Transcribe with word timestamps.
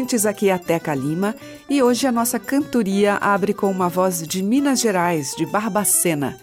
Ouvintes, 0.00 0.24
aqui 0.24 0.48
é 0.48 0.54
a 0.54 0.58
Teca 0.58 0.94
Lima 0.94 1.36
e 1.68 1.82
hoje 1.82 2.06
a 2.06 2.12
nossa 2.12 2.38
cantoria 2.38 3.16
abre 3.16 3.52
com 3.52 3.70
uma 3.70 3.86
voz 3.86 4.26
de 4.26 4.42
Minas 4.42 4.80
Gerais, 4.80 5.34
de 5.36 5.44
Barbacena. 5.44 6.38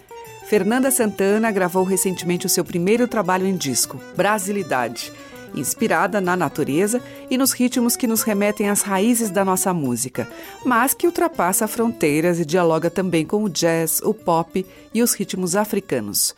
Fernanda 0.46 0.92
Santana 0.92 1.50
gravou 1.50 1.82
recentemente 1.82 2.46
o 2.46 2.48
seu 2.48 2.64
primeiro 2.64 3.08
trabalho 3.08 3.48
em 3.48 3.56
disco, 3.56 4.00
Brasilidade, 4.16 5.12
inspirada 5.56 6.20
na 6.20 6.36
natureza 6.36 7.02
e 7.28 7.36
nos 7.36 7.50
ritmos 7.50 7.96
que 7.96 8.06
nos 8.06 8.22
remetem 8.22 8.68
às 8.68 8.82
raízes 8.82 9.28
da 9.28 9.44
nossa 9.44 9.74
música, 9.74 10.28
mas 10.64 10.94
que 10.94 11.06
ultrapassa 11.06 11.66
fronteiras 11.66 12.38
e 12.38 12.44
dialoga 12.44 12.88
também 12.88 13.26
com 13.26 13.42
o 13.42 13.48
jazz, 13.48 14.00
o 14.04 14.14
pop 14.14 14.64
e 14.94 15.02
os 15.02 15.14
ritmos 15.14 15.56
africanos. 15.56 16.32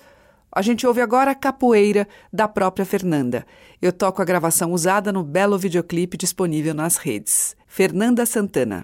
A 0.53 0.63
gente 0.63 0.87
ouve 0.87 1.01
agora 1.01 1.35
Capoeira, 1.35 2.09
da 2.33 2.49
própria 2.49 2.85
Fernanda. 2.85 3.47
Eu 3.81 3.93
toco 3.93 4.21
a 4.21 4.25
gravação 4.25 4.73
usada 4.73 5.13
no 5.13 5.23
belo 5.23 5.57
videoclipe 5.57 6.17
disponível 6.17 6.75
nas 6.75 6.97
redes. 6.97 7.57
Fernanda 7.69 8.27
Santana. 8.27 8.83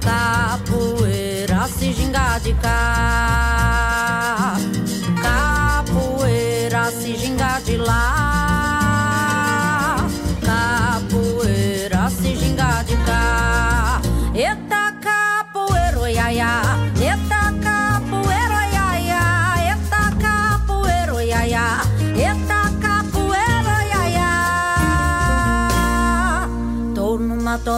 Capoeira 0.02 1.66
se 1.69 1.93
ginga 1.93 2.38
de 2.43 2.53
cá. 2.55 3.28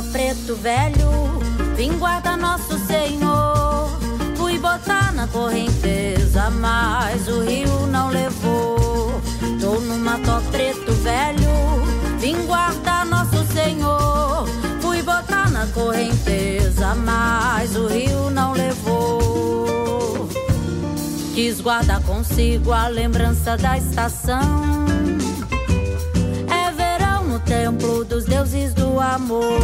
Mato 0.01 0.11
preto 0.11 0.55
velho, 0.55 1.39
vim 1.75 1.97
guardar 1.99 2.37
nosso 2.37 2.77
Senhor. 2.87 3.89
Fui 4.35 4.57
botar 4.57 5.13
na 5.13 5.27
correnteza, 5.27 6.49
mas 6.49 7.27
o 7.27 7.41
rio 7.41 7.87
não 7.87 8.09
levou. 8.09 9.21
Tô 9.59 9.79
no 9.79 9.97
mato 9.99 10.41
preto 10.49 10.91
velho, 11.03 12.17
vim 12.19 12.45
guardar 12.47 13.05
nosso 13.05 13.45
Senhor. 13.53 14.47
Fui 14.81 15.01
botar 15.03 15.49
na 15.51 15.67
correnteza, 15.67 16.95
mas 16.95 17.75
o 17.75 17.87
rio 17.87 18.29
não 18.31 18.53
levou. 18.53 20.27
Quis 21.35 21.61
guardar 21.61 22.01
consigo 22.03 22.71
a 22.71 22.87
lembrança 22.87 23.55
da 23.55 23.77
estação. 23.77 24.41
Templo 27.71 28.03
dos 28.03 28.25
deuses 28.25 28.73
do 28.73 28.99
amor. 28.99 29.61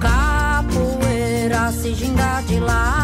Capoeira 0.00 1.70
se 1.72 1.92
ginga 1.92 2.40
de 2.46 2.58
lá. 2.58 2.97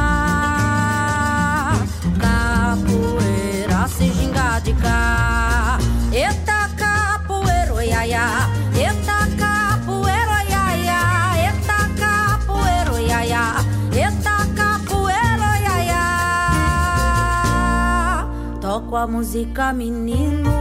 Toco 18.95 19.03
a 19.03 19.07
música, 19.09 19.73
menino, 19.73 20.53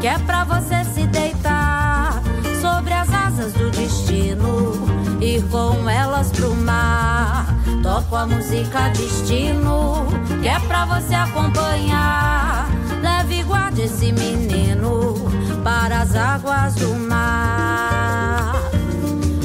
que 0.00 0.06
é 0.06 0.18
pra 0.20 0.42
você 0.42 0.82
se 0.86 1.06
deitar 1.06 2.22
sobre 2.62 2.94
as 2.94 3.12
asas 3.12 3.52
do 3.52 3.70
destino. 3.70 4.72
Ir 5.20 5.42
com 5.50 5.86
elas 5.86 6.30
pro 6.30 6.54
mar. 6.54 7.46
Toco 7.82 8.16
a 8.16 8.26
música 8.26 8.88
destino, 8.96 10.06
que 10.40 10.48
é 10.48 10.58
pra 10.60 10.86
você 10.86 11.14
acompanhar. 11.14 12.70
Leve 13.02 13.40
e 13.40 13.42
guarde 13.42 13.82
esse 13.82 14.12
menino 14.12 15.16
para 15.62 16.00
as 16.00 16.16
águas 16.16 16.74
do 16.76 16.94
mar. 16.94 18.54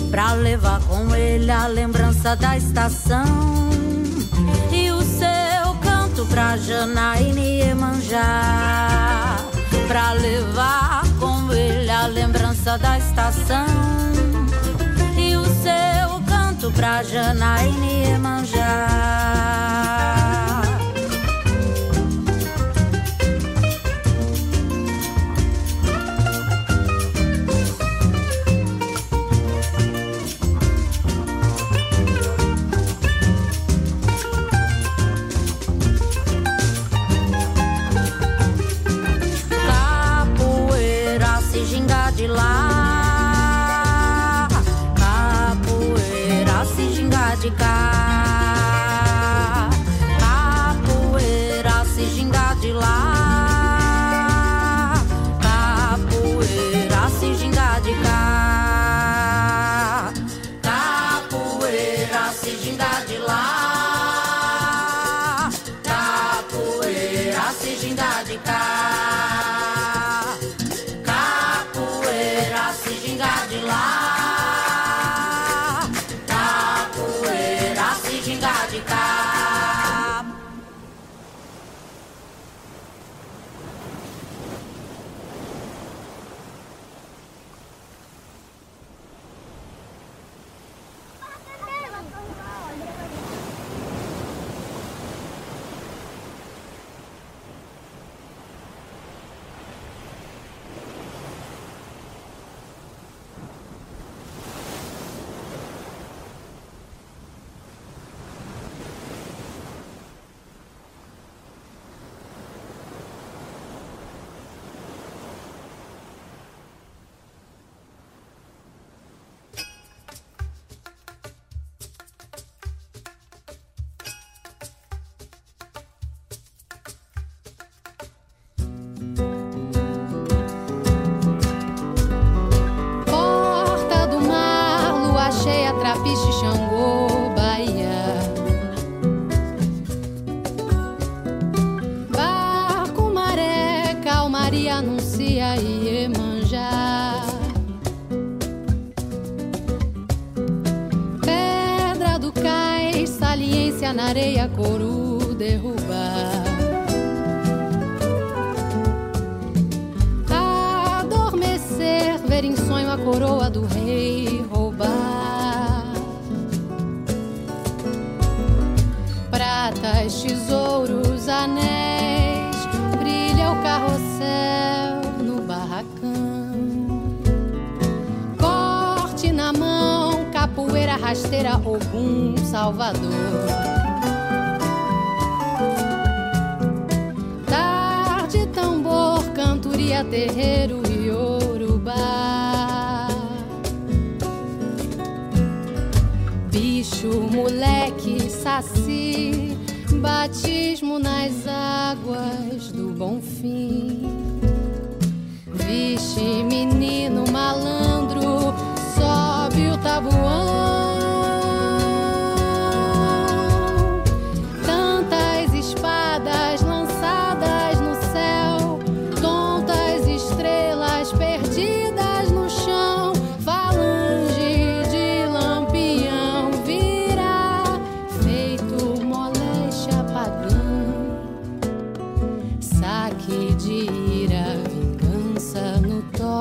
Pra 0.09 0.31
levar 0.31 0.79
com 0.84 1.13
ele 1.13 1.51
a 1.51 1.67
lembrança 1.67 2.38
da 2.38 2.55
estação 2.55 3.53
pra 6.33 6.57
Janaína 6.57 7.39
e 7.39 7.59
Iemanjá. 7.59 9.38
Pra 9.88 10.13
levar 10.13 11.03
com 11.19 11.53
ele 11.53 11.91
a 11.91 12.07
lembrança 12.07 12.75
da 12.79 12.97
estação 12.97 13.67
e 15.16 15.35
o 15.35 15.45
seu 15.45 16.19
canto 16.27 16.72
pra 16.72 17.03
Janaína 17.03 17.85
e 17.85 18.03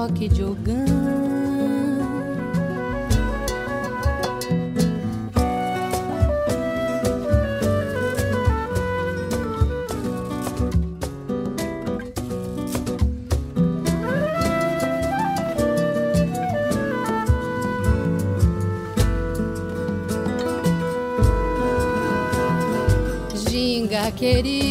toque 0.09 0.29
de 0.29 0.43
orgão. 0.43 1.23
querido. 24.23 24.62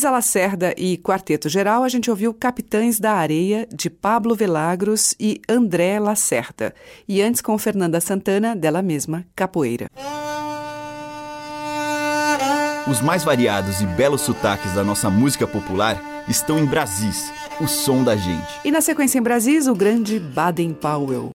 Luísa 0.00 0.10
Lacerda 0.10 0.74
e 0.78 0.96
Quarteto 0.96 1.46
Geral, 1.46 1.84
a 1.84 1.88
gente 1.90 2.08
ouviu 2.08 2.32
Capitães 2.32 2.98
da 2.98 3.12
Areia, 3.12 3.68
de 3.70 3.90
Pablo 3.90 4.34
Velagros 4.34 5.14
e 5.20 5.42
André 5.46 6.00
Lacerda. 6.00 6.74
E 7.06 7.20
antes 7.20 7.42
com 7.42 7.58
Fernanda 7.58 8.00
Santana, 8.00 8.56
dela 8.56 8.80
mesma, 8.80 9.26
Capoeira. 9.36 9.90
Os 12.90 13.02
mais 13.02 13.22
variados 13.22 13.82
e 13.82 13.86
belos 13.88 14.22
sotaques 14.22 14.72
da 14.72 14.82
nossa 14.82 15.10
música 15.10 15.46
popular 15.46 16.24
estão 16.26 16.58
em 16.58 16.64
Brasis, 16.64 17.30
o 17.60 17.68
som 17.68 18.02
da 18.02 18.16
gente. 18.16 18.58
E 18.64 18.70
na 18.70 18.80
sequência 18.80 19.18
em 19.18 19.22
Brasis, 19.22 19.66
o 19.66 19.74
grande 19.74 20.18
Baden 20.18 20.72
Powell. 20.72 21.30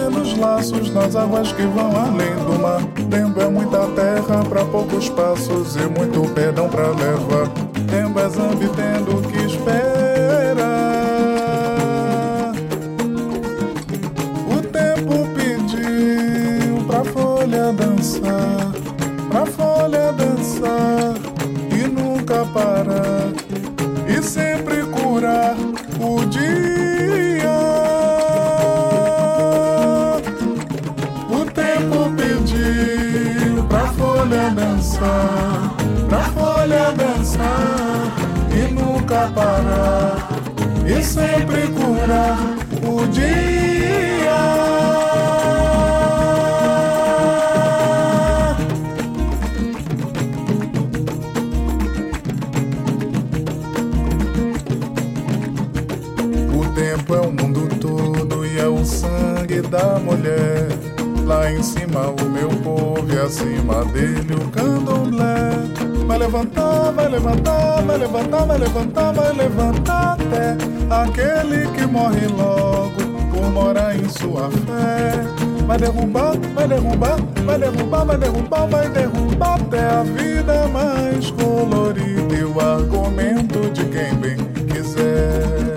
Pescador 0.00 0.10
esquecendo 0.10 0.22
os 0.22 0.38
laços 0.38 0.90
nas 0.90 1.14
águas 1.14 1.52
que 1.52 1.62
vão 1.62 1.90
além 1.96 2.34
do 2.44 2.58
mar. 2.58 2.80
Lembo 3.10 3.40
é 3.40 3.48
muita 3.48 3.86
terra 3.88 4.42
para 4.48 4.64
poucos 4.64 5.08
passos 5.10 5.76
e 5.76 5.80
muito 5.80 6.22
perdão 6.32 6.68
para 6.68 6.88
levar. 6.88 7.50
Lembo 7.90 8.20
é 8.20 8.28
zambi 8.28 8.68
tendo 8.68 9.20
que 9.28 9.38
esperar. 9.44 9.82
O 14.48 14.62
tempo 14.62 15.28
pediu 15.34 16.84
pra 16.86 17.04
folha 17.04 17.72
dançar, 17.72 18.72
pra 19.28 19.46
folha 19.46 20.12
dançar 20.12 21.14
e 21.72 21.88
nunca 21.88 22.44
parar 22.46 23.09
e 40.90 41.04
sempre 41.04 41.68
curar 41.68 42.38
o 42.82 43.06
dia. 43.08 43.50
da 59.70 59.98
mulher. 60.00 60.68
Lá 61.24 61.50
em 61.50 61.62
cima 61.62 62.08
o 62.20 62.28
meu 62.28 62.48
povo 62.48 63.06
e 63.12 63.18
acima 63.18 63.84
dele 63.86 64.34
o 64.34 64.50
candomblé. 64.50 65.50
Vai 66.06 66.18
levantar, 66.18 66.90
vai 66.92 67.08
levantar, 67.08 67.82
vai 67.82 67.98
levantar, 67.98 68.44
vai 68.46 68.58
levantar, 68.58 69.12
vai 69.12 69.32
levantar 69.32 70.19
até 70.30 70.56
aquele 70.94 71.66
que 71.72 71.86
morre 71.86 72.26
logo 72.28 73.00
por 73.32 73.50
morar 73.50 73.96
em 73.96 74.08
sua 74.08 74.50
fé. 74.50 75.12
Vai 75.66 75.78
derrubar, 75.78 76.36
vai 76.54 76.68
derrubar, 76.68 77.16
vai 77.44 77.58
derrubar, 77.58 78.04
vai 78.04 78.18
derrubar, 78.18 78.66
vai 78.68 78.88
derrubar 78.88 79.54
até 79.60 79.80
a 79.80 80.02
vida 80.02 80.68
mais 80.68 81.30
colorida 81.32 82.34
e 82.34 82.44
o 82.44 82.60
argumento 82.60 83.70
de 83.70 83.84
quem 83.86 84.14
bem 84.14 84.36
quiser. 84.66 85.70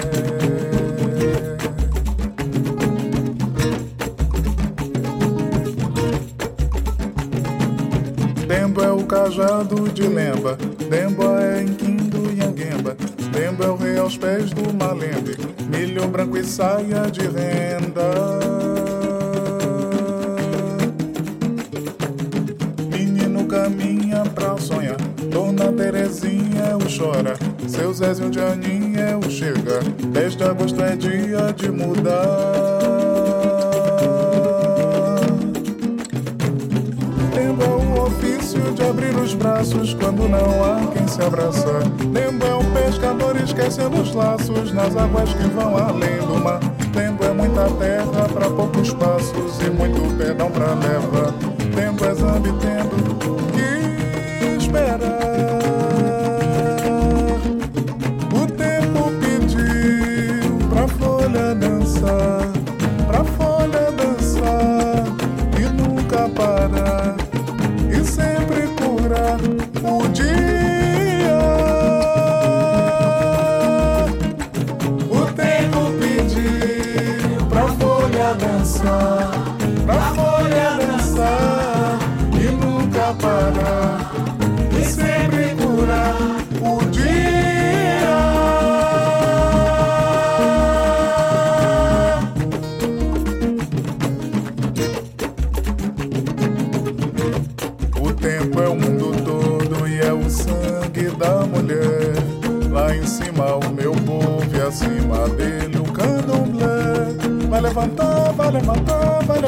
cajado 9.13 9.89
de 9.89 10.07
lemba, 10.07 10.57
lemba 10.89 11.32
aos 14.03 14.17
pés 14.17 14.51
do 14.51 14.73
malembe, 14.73 15.37
milho 15.69 16.05
branco 16.09 16.37
e 16.37 16.43
saia 16.43 17.09
de 17.09 17.21
renda. 17.21 18.03
Menino 22.91 23.45
caminha 23.45 24.23
pra 24.35 24.57
sonhar, 24.57 24.97
Dona 25.31 25.71
Terezinha 25.71 26.75
o 26.75 26.97
chora, 26.97 27.35
seu 27.65 27.93
Zézio 27.93 28.29
de 28.29 28.41
Aninha 28.41 29.17
o 29.25 29.31
chega. 29.31 29.79
10 30.11 30.35
de 30.35 30.43
agosto 30.43 30.83
é 30.83 30.95
dia 30.97 31.53
de 31.55 31.71
mudar. 31.71 32.83
de 38.73 38.83
abrir 38.83 39.15
os 39.15 39.33
braços 39.33 39.93
quando 39.93 40.27
não 40.27 40.63
há 40.63 40.87
quem 40.91 41.07
se 41.07 41.21
abraçar. 41.21 41.81
É 42.15 42.27
um 42.27 42.62
pescador 42.93 43.35
esquecendo 43.37 44.01
os 44.01 44.13
laços 44.13 44.71
nas 44.71 44.95
águas 44.95 45.33
que 45.33 45.47
vão 45.47 45.75
além 45.75 46.17
do 46.27 46.37
mar. 46.37 46.59
Tempo 46.93 47.23
é 47.23 47.33
muita 47.33 47.67
terra 47.71 48.29
para 48.31 48.49
poucos 48.51 48.93
passos 48.93 49.59
e 49.65 49.69
muito 49.71 50.15
perdão 50.15 50.51
pra 50.51 50.73
leva. 50.75 51.33
Tempo 51.75 52.05
é 52.05 52.13
zambi 52.13 52.51
tempo 52.59 52.95
que 53.51 54.45
espera. 54.63 55.02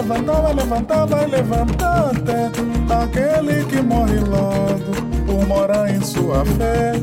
Levantar, 0.05 0.41
vai 0.41 0.53
levantar, 0.53 1.05
vai 1.07 1.25
levantar, 1.25 2.11
até 2.15 2.51
aquele 2.93 3.65
que 3.65 3.81
morre 3.81 4.19
logo 4.19 4.93
por 5.25 5.47
morar 5.47 5.89
em 5.89 6.01
sua 6.01 6.45
fé. 6.45 6.93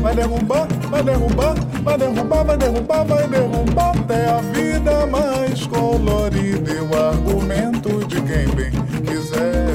Vai 0.00 0.14
derrubar, 0.14 0.68
vai 0.88 1.02
derrubar, 1.02 1.54
vai 1.82 1.98
derrubar, 1.98 2.44
vai 2.44 2.56
derrubar, 2.56 3.04
vai 3.04 3.28
derrubar 3.28 3.96
até 3.98 4.28
a 4.28 4.40
vida 4.52 5.06
mais 5.06 5.66
colorida 5.66 6.72
e 6.72 6.80
o 6.80 7.08
argumento 7.08 8.06
de 8.06 8.20
quem 8.22 8.46
bem 8.54 8.70
quiser. 9.04 9.66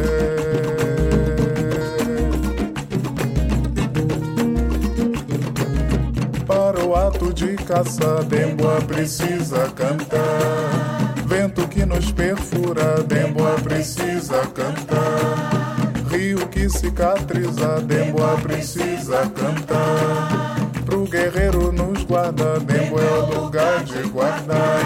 o 6.83 6.95
ato 6.95 7.33
de 7.33 7.55
caça, 7.55 8.23
Demboa 8.23 8.81
precisa 8.81 9.69
cantar. 9.75 11.10
Vento 11.31 11.65
que 11.69 11.85
nos 11.85 12.11
perfura, 12.11 13.01
Demboa 13.07 13.55
precisa 13.63 14.45
cantar. 14.53 15.93
Rio 16.09 16.45
que 16.49 16.69
cicatriza, 16.69 17.79
Demboa 17.79 18.35
precisa 18.35 19.31
cantar. 19.33 20.57
Pro 20.85 21.05
guerreiro 21.05 21.71
nos 21.71 22.03
guarda, 22.03 22.59
Demboa 22.59 23.01
é 23.01 23.13
o 23.13 23.43
lugar 23.43 23.81
de 23.85 24.09
guardar. 24.09 24.81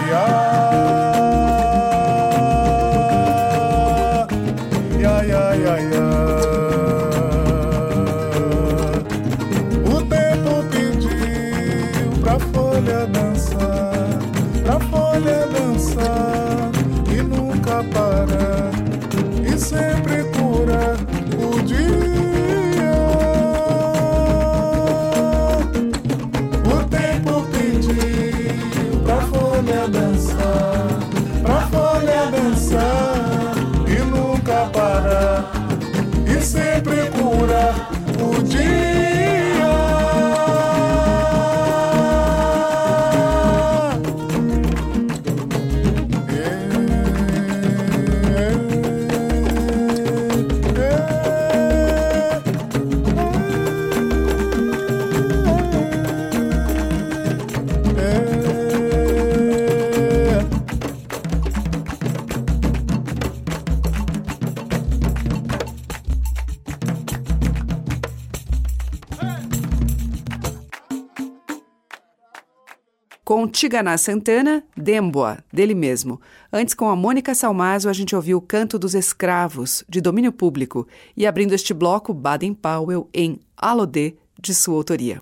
Tiganá 73.66 73.98
Santana, 73.98 74.62
Demboa, 74.76 75.38
dele 75.52 75.74
mesmo. 75.74 76.20
Antes, 76.52 76.72
com 76.72 76.88
a 76.88 76.94
Mônica 76.94 77.34
Salmazo, 77.34 77.88
a 77.88 77.92
gente 77.92 78.14
ouviu 78.14 78.38
o 78.38 78.40
Canto 78.40 78.78
dos 78.78 78.94
Escravos, 78.94 79.82
de 79.88 80.00
domínio 80.00 80.30
público. 80.30 80.86
E 81.16 81.26
abrindo 81.26 81.52
este 81.52 81.74
bloco, 81.74 82.14
Baden 82.14 82.54
Powell 82.54 83.10
em 83.12 83.40
Alodê, 83.56 84.14
de 84.40 84.54
sua 84.54 84.76
autoria. 84.76 85.18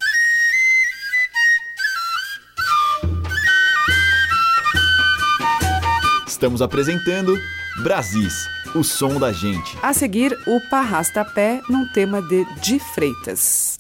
Estamos 6.27 6.61
apresentando 6.61 7.35
Brasis, 7.83 8.47
o 8.75 8.85
som 8.85 9.19
da 9.19 9.33
gente. 9.33 9.75
A 9.81 9.95
seguir, 9.95 10.37
o 10.47 10.61
Parrasta-Pé 10.69 11.63
num 11.71 11.91
tema 11.95 12.21
de 12.21 12.45
Di 12.61 12.79
Freitas. 12.79 13.74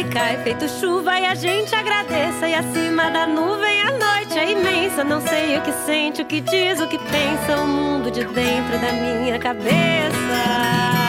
Que 0.00 0.08
cai 0.08 0.42
feito 0.42 0.66
chuva 0.66 1.20
e 1.20 1.26
a 1.26 1.34
gente 1.34 1.74
agradeça. 1.74 2.48
E 2.48 2.54
acima 2.54 3.10
da 3.10 3.26
nuvem 3.26 3.82
a 3.82 3.90
noite 3.90 4.38
é 4.38 4.52
imensa. 4.52 5.04
Não 5.04 5.20
sei 5.20 5.58
o 5.58 5.60
que 5.60 5.72
sente, 5.84 6.22
o 6.22 6.24
que 6.24 6.40
diz, 6.40 6.80
o 6.80 6.88
que 6.88 6.96
pensa. 6.96 7.60
O 7.60 7.66
mundo 7.66 8.10
de 8.10 8.24
dentro 8.24 8.78
da 8.78 8.92
minha 8.92 9.38
cabeça. 9.38 10.99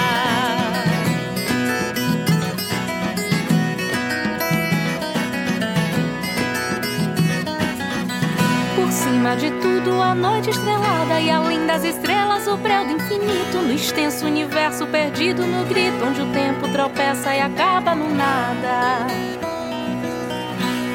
Acima 9.21 9.35
de 9.35 9.51
tudo, 9.61 10.01
a 10.01 10.15
noite 10.15 10.49
estrelada 10.49 11.19
e 11.19 11.29
além 11.29 11.67
das 11.67 11.83
estrelas, 11.83 12.47
o 12.47 12.57
breu 12.57 12.83
do 12.87 12.93
infinito. 12.93 13.59
No 13.61 13.71
extenso 13.71 14.25
universo 14.25 14.87
perdido 14.87 15.45
no 15.45 15.63
grito, 15.65 16.03
onde 16.03 16.23
o 16.23 16.25
tempo 16.33 16.67
tropeça 16.69 17.35
e 17.35 17.39
acaba 17.39 17.93
no 17.93 18.09
nada. 18.15 19.05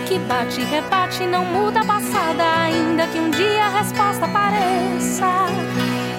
Que 0.08 0.18
bate 0.18 0.60
e 0.60 0.64
rebate, 0.64 1.24
não 1.24 1.44
muda 1.44 1.82
a 1.82 1.84
passada, 1.84 2.42
ainda 2.64 3.06
que 3.06 3.20
um 3.20 3.30
dia 3.30 3.64
a 3.64 3.68
resposta 3.68 4.24
apareça. 4.24 5.46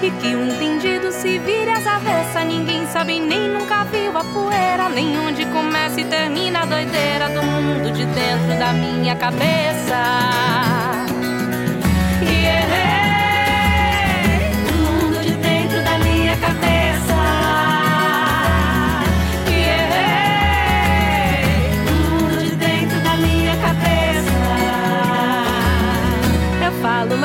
E 0.02 0.10
que 0.10 0.34
o 0.34 0.46
entendido 0.46 1.12
se 1.12 1.38
vire 1.38 1.70
às 1.70 1.86
avessas. 1.86 2.42
Ninguém 2.46 2.86
sabe 2.86 3.20
nem 3.20 3.50
nunca 3.50 3.84
viu 3.84 4.16
a 4.16 4.24
poeira, 4.24 4.88
nem 4.88 5.18
onde 5.18 5.44
começa 5.44 6.00
e 6.00 6.04
termina 6.04 6.60
a 6.60 6.64
doideira 6.64 7.28
do 7.28 7.42
mundo 7.42 7.92
de 7.92 8.06
dentro 8.06 8.58
da 8.58 8.72
minha 8.72 9.14
cabeça. 9.14 10.87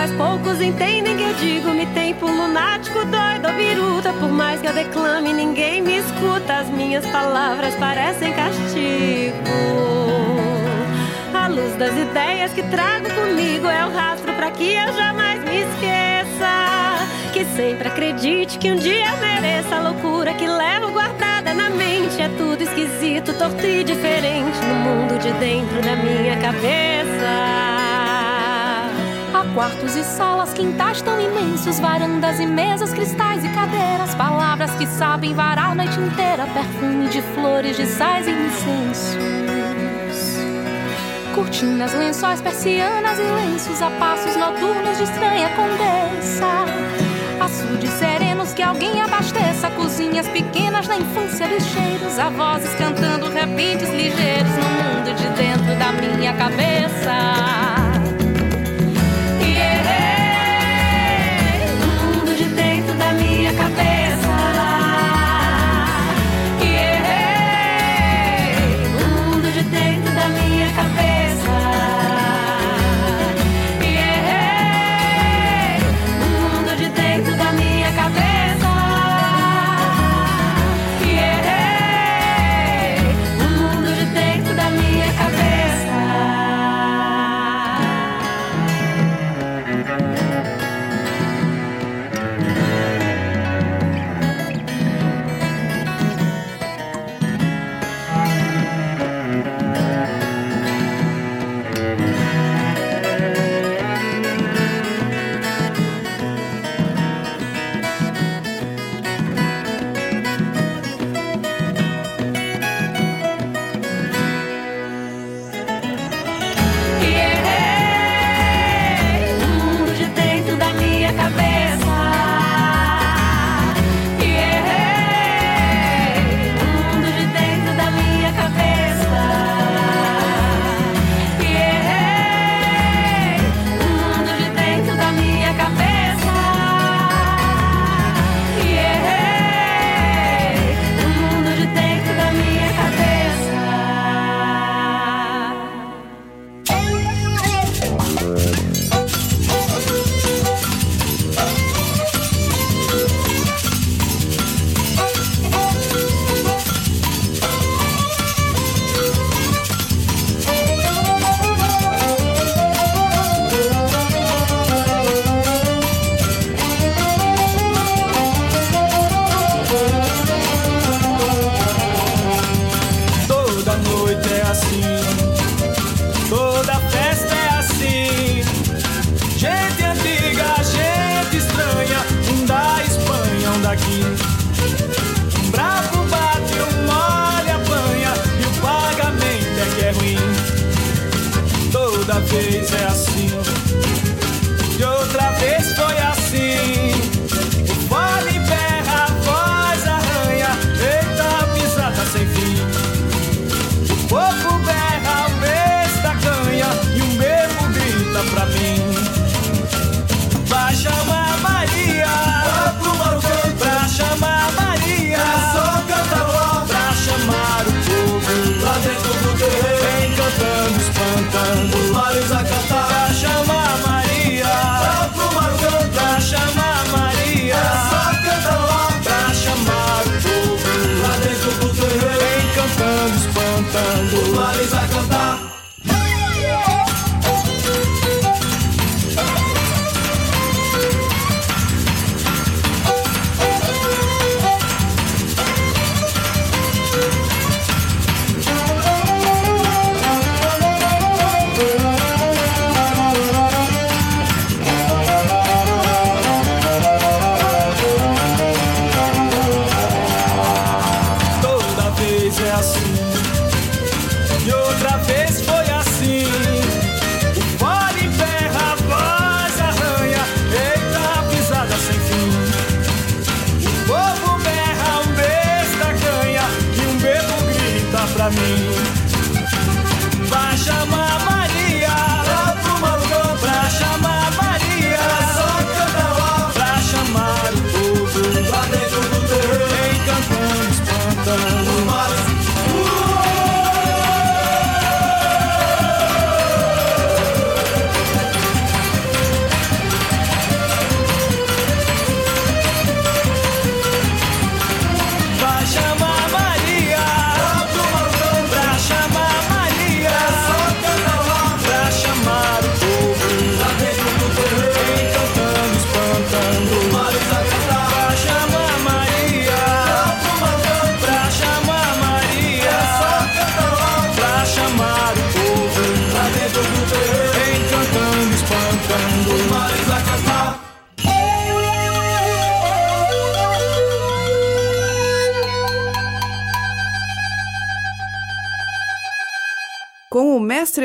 Mas 0.04 0.12
poucos 0.12 0.60
entendem 0.60 1.16
que 1.16 1.24
eu 1.24 1.34
digo. 1.36 1.70
Me 1.70 1.86
tem 1.88 2.14
por 2.14 2.30
lunático, 2.30 3.06
doido 3.06 3.48
ou 3.48 3.54
biruta. 3.54 4.12
Por 4.14 4.30
mais 4.30 4.60
que 4.60 4.68
eu 4.68 4.74
declame, 4.74 5.32
ninguém 5.32 5.82
me 5.82 5.98
escuta. 5.98 6.60
As 6.60 6.70
minhas 6.70 7.06
palavras 7.08 7.74
parecem 7.76 8.34
castigo. 8.34 10.43
A 11.44 11.50
luz 11.50 11.76
das 11.76 11.92
ideias 11.98 12.54
que 12.54 12.64
trago 12.64 13.06
comigo 13.14 13.68
é 13.68 13.86
o 13.86 13.92
rastro 13.92 14.32
para 14.32 14.50
que 14.52 14.64
eu 14.64 14.94
jamais 14.94 15.44
me 15.44 15.60
esqueça. 15.60 17.06
Que 17.34 17.44
sempre 17.44 17.90
acredite 17.90 18.58
que 18.58 18.72
um 18.72 18.78
dia 18.78 19.10
eu 19.10 19.18
mereça 19.18 19.76
a 19.76 19.82
loucura 19.82 20.34
que 20.36 20.48
levo 20.48 20.92
guardada 20.92 21.54
na 21.54 21.70
mente. 21.70 22.22
É 22.22 22.30
tudo 22.38 22.62
esquisito, 22.62 23.34
torto 23.34 23.66
e 23.66 23.84
diferente 23.84 24.58
no 24.60 24.76
mundo 24.76 25.20
de 25.20 25.34
dentro 25.34 25.82
da 25.82 25.98
minha 25.98 26.38
cabeça. 26.38 27.74
Quartos 29.54 29.96
e 29.98 30.04
salas, 30.04 30.52
quintais 30.54 31.02
tão 31.02 31.20
imensos, 31.20 31.78
varandas 31.80 32.40
e 32.40 32.46
mesas, 32.46 32.92
cristais 32.92 33.44
e 33.44 33.50
cadeiras, 33.50 34.16
palavras 34.16 34.72
que 34.76 34.88
sabem 34.88 35.36
varar 35.36 35.74
a 35.74 35.76
noite 35.76 36.00
inteira, 36.00 36.48
perfume 36.48 37.08
de 37.10 37.22
flores, 37.22 37.78
de 37.78 37.86
sais 37.86 38.26
e 38.28 38.32
incensos. 38.32 39.63
Cortinas, 41.34 41.94
lençóis, 41.94 42.42
persianas 42.42 43.18
e 43.18 43.24
lenços 43.24 43.82
A 43.82 43.90
passos 43.92 44.36
noturnos 44.36 44.98
de 44.98 45.04
estranha 45.04 45.50
condessa 45.56 46.66
Açudes 47.44 47.92
serenos 47.94 48.54
que 48.54 48.62
alguém 48.62 49.02
abasteça 49.02 49.72
Cozinhas 49.72 50.28
pequenas 50.28 50.88
na 50.88 50.98
infância 50.98 51.48
dos 51.48 51.66
cheiros 51.66 52.20
A 52.20 52.30
vozes 52.30 52.74
cantando 52.76 53.30
repites 53.30 53.90
ligeiros 53.90 54.52
No 54.56 54.70
mundo 54.70 55.16
de 55.16 55.28
dentro 55.30 55.76
da 55.80 55.92
minha 55.94 56.34
cabeça 56.34 57.54
Cabeça, 63.56 64.30
que 66.60 66.66
errei. 66.66 67.58
Mundo 68.90 69.52
de 69.52 69.64
dentro 69.64 70.16
da 70.16 70.28
minha 70.30 70.74
cabeça. 70.74 71.13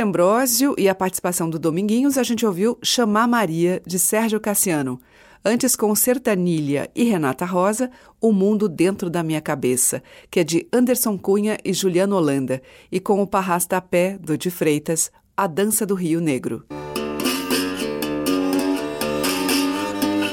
Ambrósio 0.09 0.75
e 0.79 0.89
a 0.89 0.95
participação 0.95 1.51
do 1.51 1.59
Dominguinhos, 1.59 2.17
a 2.17 2.23
gente 2.23 2.47
ouviu 2.47 2.79
Chamar 2.83 3.29
Maria, 3.29 3.83
de 3.87 3.99
Sérgio 3.99 4.41
Cassiano. 4.41 4.99
Antes, 5.45 5.77
com 5.77 5.95
Sertanilha 5.95 6.91
e 6.95 7.05
Renata 7.05 7.45
Rosa, 7.45 7.91
O 8.19 8.33
Mundo 8.33 8.71
Dentro 8.71 9.11
da 9.11 9.23
Minha 9.23 9.43
Cabeça, 9.43 10.03
que 10.31 10.41
é 10.41 10.45
de 10.45 10.67
Anderson 10.73 11.19
Cunha 11.19 11.59
e 11.63 11.75
Juliano 11.75 12.17
Holanda, 12.17 12.63
e 12.91 12.99
com 12.99 13.21
o 13.21 13.27
Parrasta 13.27 13.77
a 13.77 13.83
Pé, 13.83 14.17
do 14.19 14.39
de 14.39 14.51
Freitas, 14.51 15.13
A 15.37 15.47
Dança 15.47 15.85
do 15.85 15.95
Rio 15.95 16.23
Negro. 16.23 16.65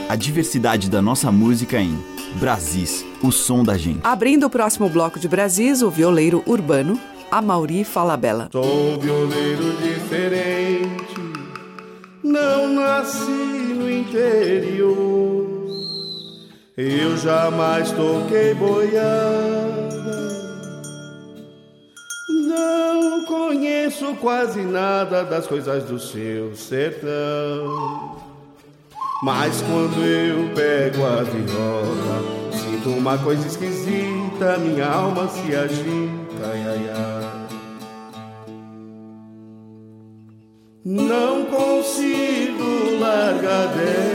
A 0.08 0.16
diversidade 0.16 0.90
da 0.90 1.02
nossa 1.02 1.30
música 1.34 1.82
em 1.82 2.02
Brasis, 2.40 3.06
o 3.22 3.30
som 3.30 3.62
da 3.62 3.78
gente. 3.78 4.00
Abrindo 4.04 4.46
o 4.46 4.50
próximo 4.50 4.88
bloco 4.88 5.20
de 5.20 5.28
Brasis, 5.28 5.82
o 5.82 5.90
violeiro 5.90 6.42
urbano, 6.48 6.98
Amauri 7.32 7.84
Falabella. 7.84 8.50
Sou 8.52 9.00
violeiro 9.00 9.74
diferente, 9.78 11.22
não 12.24 12.74
nasci 12.74 13.30
no 13.30 13.90
interior. 13.90 15.46
Eu 16.78 17.18
jamais 17.18 17.92
toquei 17.92 18.54
boiada, 18.54 20.26
não 22.48 23.26
conheço 23.26 24.14
quase 24.16 24.62
nada 24.62 25.24
das 25.24 25.48
coisas 25.48 25.84
do 25.86 25.98
seu 26.00 26.56
sertão. 26.56 28.16
Mas 29.24 29.62
quando 29.62 30.04
eu 30.04 30.54
pego 30.54 31.06
a 31.06 31.24
viola, 31.24 32.52
sinto 32.52 32.90
uma 32.90 33.18
coisa 33.18 33.48
esquisita, 33.48 34.58
minha 34.58 34.88
alma 34.88 35.30
se 35.30 35.56
agita, 35.56 36.25
Não 40.88 41.46
consigo 41.46 43.00
largar 43.00 43.70
dela. 43.74 44.06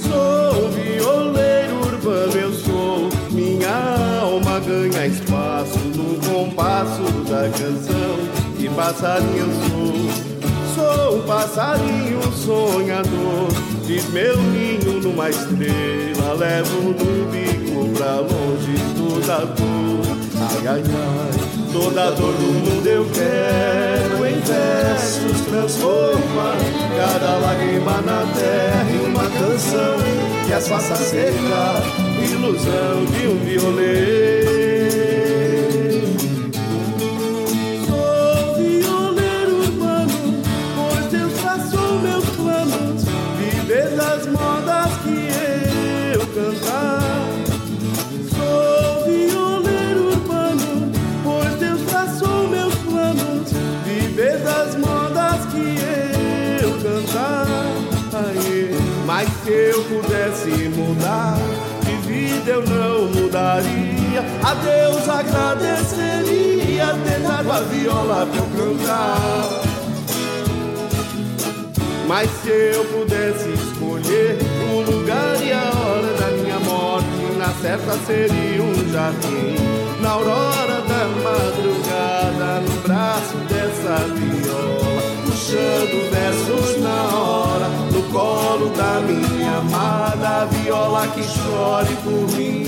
Sou 0.00 0.68
violeiro 0.72 1.76
urbano, 1.76 2.32
eu 2.32 2.52
sou. 2.52 3.08
Minha 3.30 4.20
alma 4.20 4.58
ganha 4.58 5.06
espaço 5.06 5.78
no 5.78 6.18
compasso 6.28 7.02
da 7.30 7.48
canção. 7.50 8.18
E 8.58 8.68
passarinho 8.68 9.38
eu 9.38 9.52
sou. 9.68 10.21
Sou 10.94 11.16
um 11.16 11.22
passarinho 11.22 12.20
sonhador. 12.32 13.48
Fiz 13.86 14.08
meu 14.10 14.36
ninho 14.36 15.00
numa 15.02 15.30
estrela. 15.30 16.34
Levo 16.34 16.82
no 16.82 17.30
bico 17.30 17.88
pra 17.96 18.16
longe 18.16 18.74
toda 18.96 19.46
dor. 19.46 20.16
Ai, 20.36 20.66
ai, 20.66 20.82
ai. 20.82 21.52
Toda 21.72 22.10
dor 22.10 22.34
do 22.34 22.52
mundo 22.52 22.86
eu 22.86 23.06
quero 23.14 24.26
em 24.26 24.40
versos 24.40 25.40
transformar 25.46 26.56
cada 26.96 27.38
lágrima 27.38 28.02
na 28.02 28.26
terra 28.34 28.86
em 28.90 29.06
uma 29.06 29.24
canção 29.30 29.96
que 30.46 30.52
as 30.52 30.68
faça 30.68 30.96
secar, 30.96 31.82
ilusão 32.22 33.06
de 33.06 33.26
um 33.26 33.38
violeiro. 33.38 34.71
Mas 59.22 59.30
se 59.44 59.52
eu 59.52 59.84
pudesse 59.84 60.50
mudar, 60.70 61.36
de 61.84 61.94
vida 62.08 62.50
eu 62.50 62.62
não 62.66 63.06
mudaria. 63.06 64.24
A 64.42 64.54
Deus 64.54 65.08
agradeceria 65.08 66.86
ter 67.04 67.20
dado 67.20 67.52
a 67.52 67.60
viola 67.60 68.26
pra 68.26 68.38
eu 68.38 68.46
cantar. 68.56 69.62
Mas 72.08 72.28
se 72.42 72.48
eu 72.48 72.84
pudesse 72.86 73.48
escolher 73.50 74.38
o 74.74 74.80
lugar 74.90 75.40
e 75.40 75.52
a 75.52 75.70
hora 75.70 76.12
da 76.18 76.26
minha 76.42 76.58
morte, 76.58 77.06
na 77.38 77.48
certa 77.62 77.96
seria 78.04 78.60
um 78.60 78.92
jardim. 78.92 79.54
Na 80.00 80.10
aurora 80.10 80.82
da 80.88 81.06
madrugada, 81.22 82.60
no 82.60 82.80
braço 82.82 83.36
dessa 83.48 84.04
viola, 84.16 85.02
puxando 85.24 86.10
versos 86.10 86.82
na 86.82 87.16
hora, 87.16 87.81
colo 88.12 88.68
da 88.76 89.00
minha 89.00 89.56
amada, 89.58 90.46
viola 90.46 91.08
que 91.08 91.22
chore 91.22 91.96
por 92.04 92.36
mim. 92.36 92.66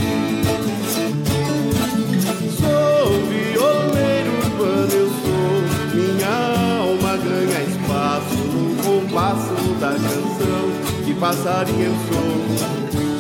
Sou 2.59 3.11
violeiro 3.29 4.31
urbano, 4.45 4.93
eu 4.93 5.09
sou. 5.09 5.95
Minha 5.95 6.81
alma 6.81 7.17
ganha 7.19 7.63
espaço 7.63 8.35
no 8.35 8.83
compasso 8.83 9.55
da 9.79 9.91
canção. 9.91 11.05
Que 11.05 11.15
passarinho 11.15 11.85
eu 11.85 11.95
sou. 12.09 12.35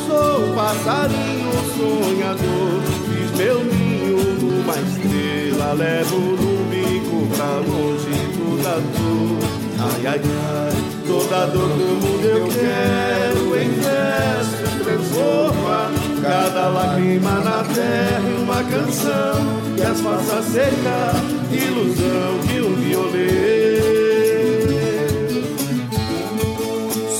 Sou 0.09 0.55
passarinho 0.55 1.53
sonhador. 1.77 2.81
Fiz 3.07 3.31
meu 3.37 3.63
ninho 3.65 4.17
numa 4.41 4.75
estrela. 4.75 5.75
Levo 5.75 6.19
no 6.19 6.65
bico 6.71 7.37
pra 7.37 7.57
longe 7.57 8.15
toda 8.33 8.81
dor. 8.81 9.45
Ai, 9.79 10.07
ai, 10.07 10.21
ai. 10.25 10.94
Toda 11.07 11.47
dor 11.47 11.69
do 11.69 11.75
mundo 11.75 12.25
eu 12.25 12.49
quero 12.49 13.57
em 13.61 13.71
verso 13.75 14.65
transformar. 14.83 15.91
Cada 16.23 16.69
lágrima 16.69 17.41
na 17.41 17.63
terra 17.65 18.23
em 18.27 18.43
uma 18.43 18.65
canção 18.65 19.65
que 19.77 19.83
as 19.83 20.01
faça 20.01 20.43
secar, 20.43 21.15
ilusão 21.53 22.39
de 22.47 22.61
um 22.61 22.75
violeiro. 22.77 23.85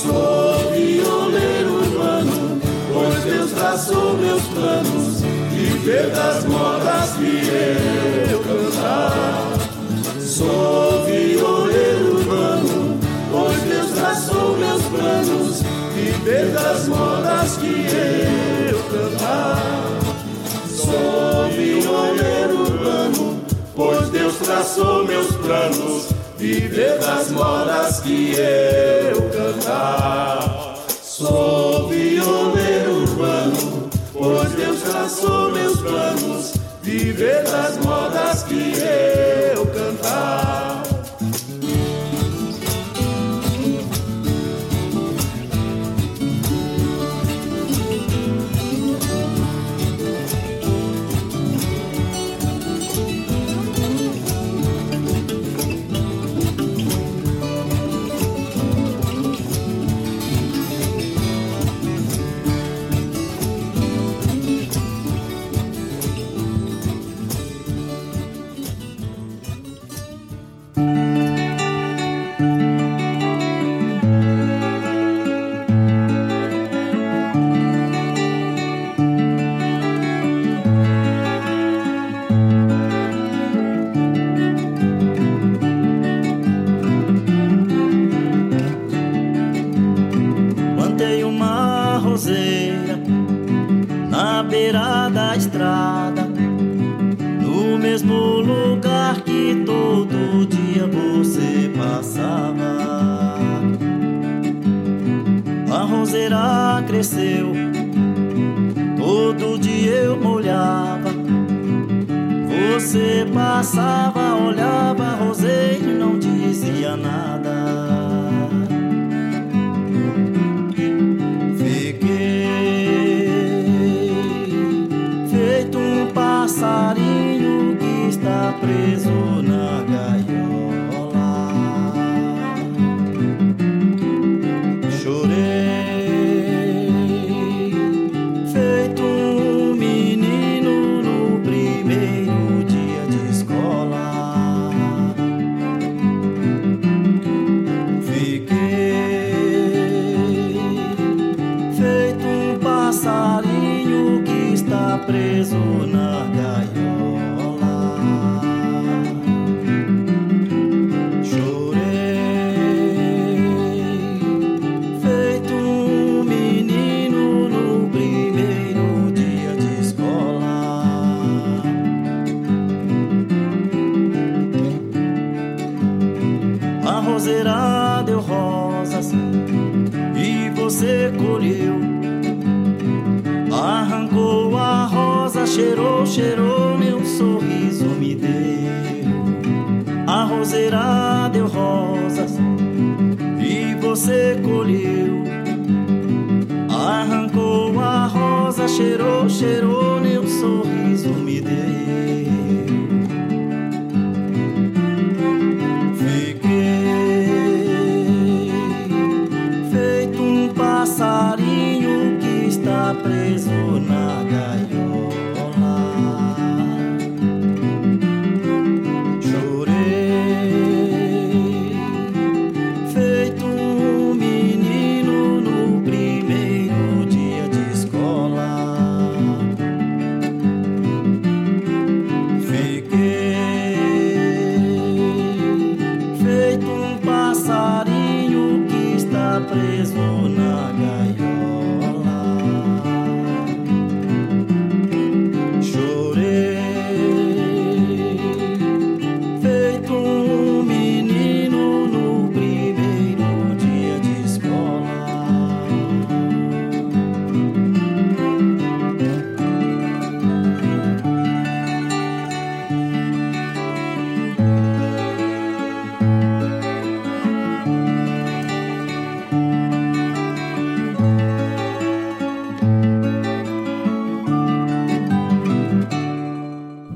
Sou 0.01 0.71
violeiro 0.71 1.73
urbano, 1.75 2.61
pois 2.91 3.23
Deus 3.23 3.51
traçou 3.51 4.17
meus 4.17 4.41
planos, 4.47 5.21
viver 5.51 6.09
das 6.09 6.43
modas 6.45 7.11
que 7.17 8.31
eu 8.31 8.39
cantar. 8.39 9.45
Sou 10.19 11.05
violeiro 11.05 12.24
das 16.55 16.87
modas 16.87 17.57
que 17.57 17.85
eu 18.71 18.79
cantar. 18.83 19.61
Sou 20.69 21.49
violeiro 21.51 22.61
urbano, 22.61 23.41
pois 23.75 24.09
Deus 24.09 24.35
traçou 24.37 25.05
meus 25.05 25.27
planos, 25.35 26.09
viver 26.37 26.97
das 26.99 27.29
modas 27.31 27.99
que 27.99 28.35
eu 28.37 29.21
cantar. 29.29 30.75
Sou 31.03 31.89
violeiro 31.89 33.01
urbano, 33.01 33.89
pois 34.13 34.51
Deus 34.51 34.81
traçou 34.81 35.51
meus 35.51 35.77
planos, 35.79 36.53
viver 36.81 37.43
das 37.43 37.77
modas 37.79 38.43
que 38.43 38.73
eu 38.77 39.14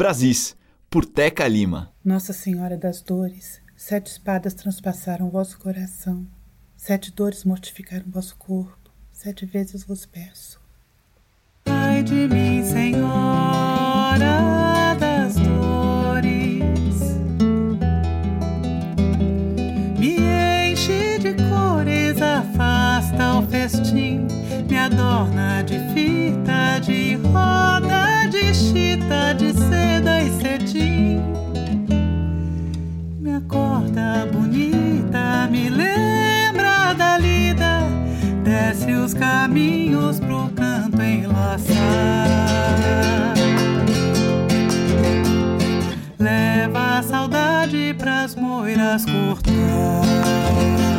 Brasis, 0.10 0.58
por 0.90 1.06
Teca 1.06 1.48
Lima. 1.48 1.94
Nossa 2.04 2.34
Senhora 2.34 2.76
das 2.76 3.00
Dores, 3.00 3.62
sete 3.78 4.08
espadas 4.08 4.56
transpassaram 4.56 5.30
vosso 5.30 5.60
coração, 5.60 6.26
sete 6.76 7.12
dores 7.12 7.44
mortificaram 7.44 8.06
vosso 8.08 8.36
corpo, 8.38 8.90
sete 9.12 9.46
vezes 9.46 9.84
vos 9.84 10.08
peço. 10.08 10.60
Ai 11.68 12.02
de 12.02 12.28
mim, 12.28 12.64
Senhora 12.66 14.26
das 15.00 15.36
Dores, 15.36 16.32
me 20.00 20.16
enche 20.72 21.20
de 21.20 21.36
cores, 21.36 22.20
afasta 22.20 23.36
o 23.36 23.44
festim, 23.48 24.26
me 24.70 24.78
adorna 24.78 25.64
de 25.64 25.80
fita, 25.94 26.80
de 26.80 27.16
roda, 27.16 28.30
de 28.30 28.54
chita, 28.54 29.34
de 29.34 29.52
seda 29.54 30.22
e 30.22 30.30
cetim. 30.40 31.24
Me 33.20 33.36
acorda 33.36 34.28
bonita, 34.32 35.48
me 35.50 35.70
lembra 35.70 36.94
da 36.94 37.18
lida, 37.18 37.82
desce 38.44 38.92
os 38.92 39.14
caminhos 39.16 40.20
pro 40.20 40.50
canto 40.50 41.02
enlaçar. 41.02 42.28
Leva 46.20 47.00
a 47.00 47.04
saudade 47.04 47.96
pra 47.98 48.28
pras 48.28 48.36
moiras 48.36 49.04
cortar. 49.06 50.99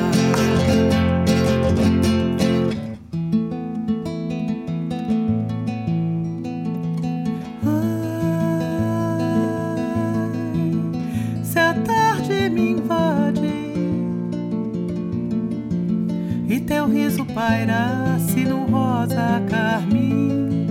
Pairasse 17.35 18.45
no 18.45 18.67
rosa 18.67 19.43
carmim, 19.49 20.67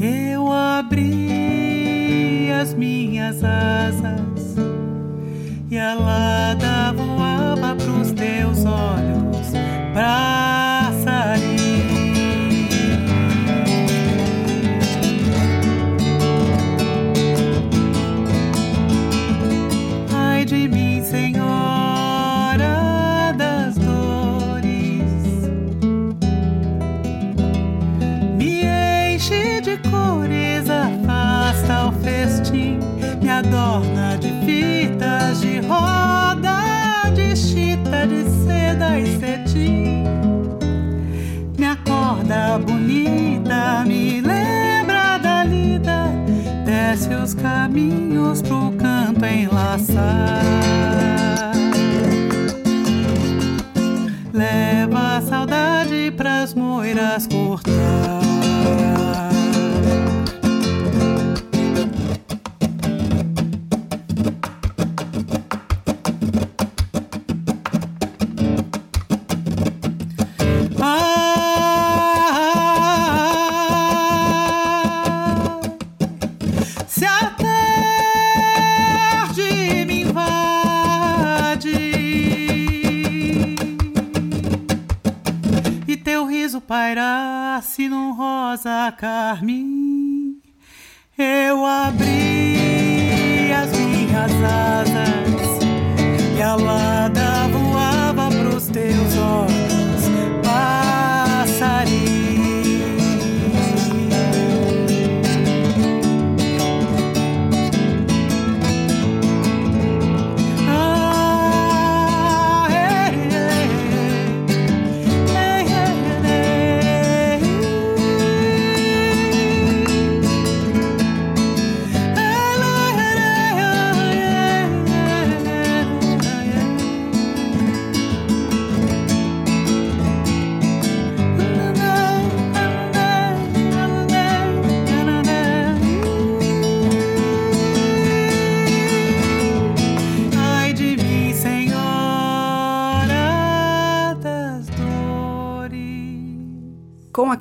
eu 0.00 0.52
abri 0.52 2.50
as 2.52 2.74
minhas 2.74 3.42
asas 3.42 4.56
e 5.70 5.78
a 5.78 5.94
lada 5.94 6.92
voava 6.92 7.74
pros 7.76 8.12
teus 8.12 8.64
olhos, 8.64 9.52
passarinho. 9.92 10.43
Os 47.76 48.13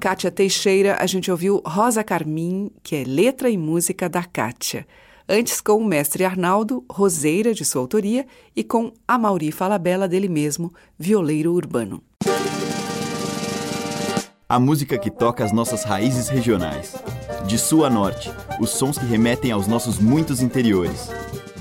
Kátia 0.03 0.29
Teixeira, 0.29 0.97
a 0.99 1.05
gente 1.05 1.31
ouviu 1.31 1.61
Rosa 1.65 2.03
Carmim, 2.03 2.69
que 2.83 2.93
é 2.93 3.05
letra 3.05 3.49
e 3.49 3.57
música 3.57 4.09
da 4.09 4.21
Kátia. 4.21 4.85
Antes, 5.29 5.61
com 5.61 5.77
o 5.77 5.85
mestre 5.85 6.25
Arnaldo, 6.25 6.83
Roseira, 6.91 7.53
de 7.53 7.63
sua 7.63 7.79
autoria, 7.79 8.27
e 8.53 8.65
com 8.65 8.91
Amauri 9.07 9.49
Falabella, 9.49 10.05
dele 10.05 10.27
mesmo, 10.27 10.73
violeiro 10.99 11.53
urbano. 11.53 12.03
A 14.49 14.59
música 14.59 14.97
que 14.97 15.09
toca 15.09 15.45
as 15.45 15.53
nossas 15.53 15.85
raízes 15.85 16.27
regionais. 16.27 16.93
De 17.47 17.57
sul 17.57 17.85
a 17.85 17.89
norte, 17.89 18.29
os 18.59 18.71
sons 18.71 18.97
que 18.97 19.05
remetem 19.05 19.53
aos 19.53 19.67
nossos 19.67 19.99
muitos 19.99 20.41
interiores. 20.41 21.07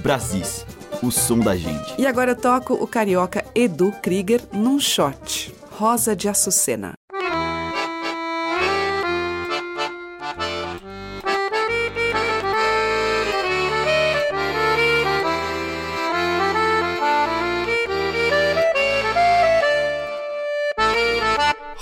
Brasis, 0.02 0.66
o 1.00 1.12
som 1.12 1.38
da 1.38 1.56
gente. 1.56 1.94
E 1.96 2.04
agora 2.04 2.32
eu 2.32 2.36
toco 2.36 2.74
o 2.74 2.88
carioca 2.88 3.44
Edu 3.54 3.92
Krieger 4.02 4.42
num 4.52 4.80
shot. 4.80 5.54
Rosa 5.70 6.16
de 6.16 6.28
Açucena. 6.28 6.94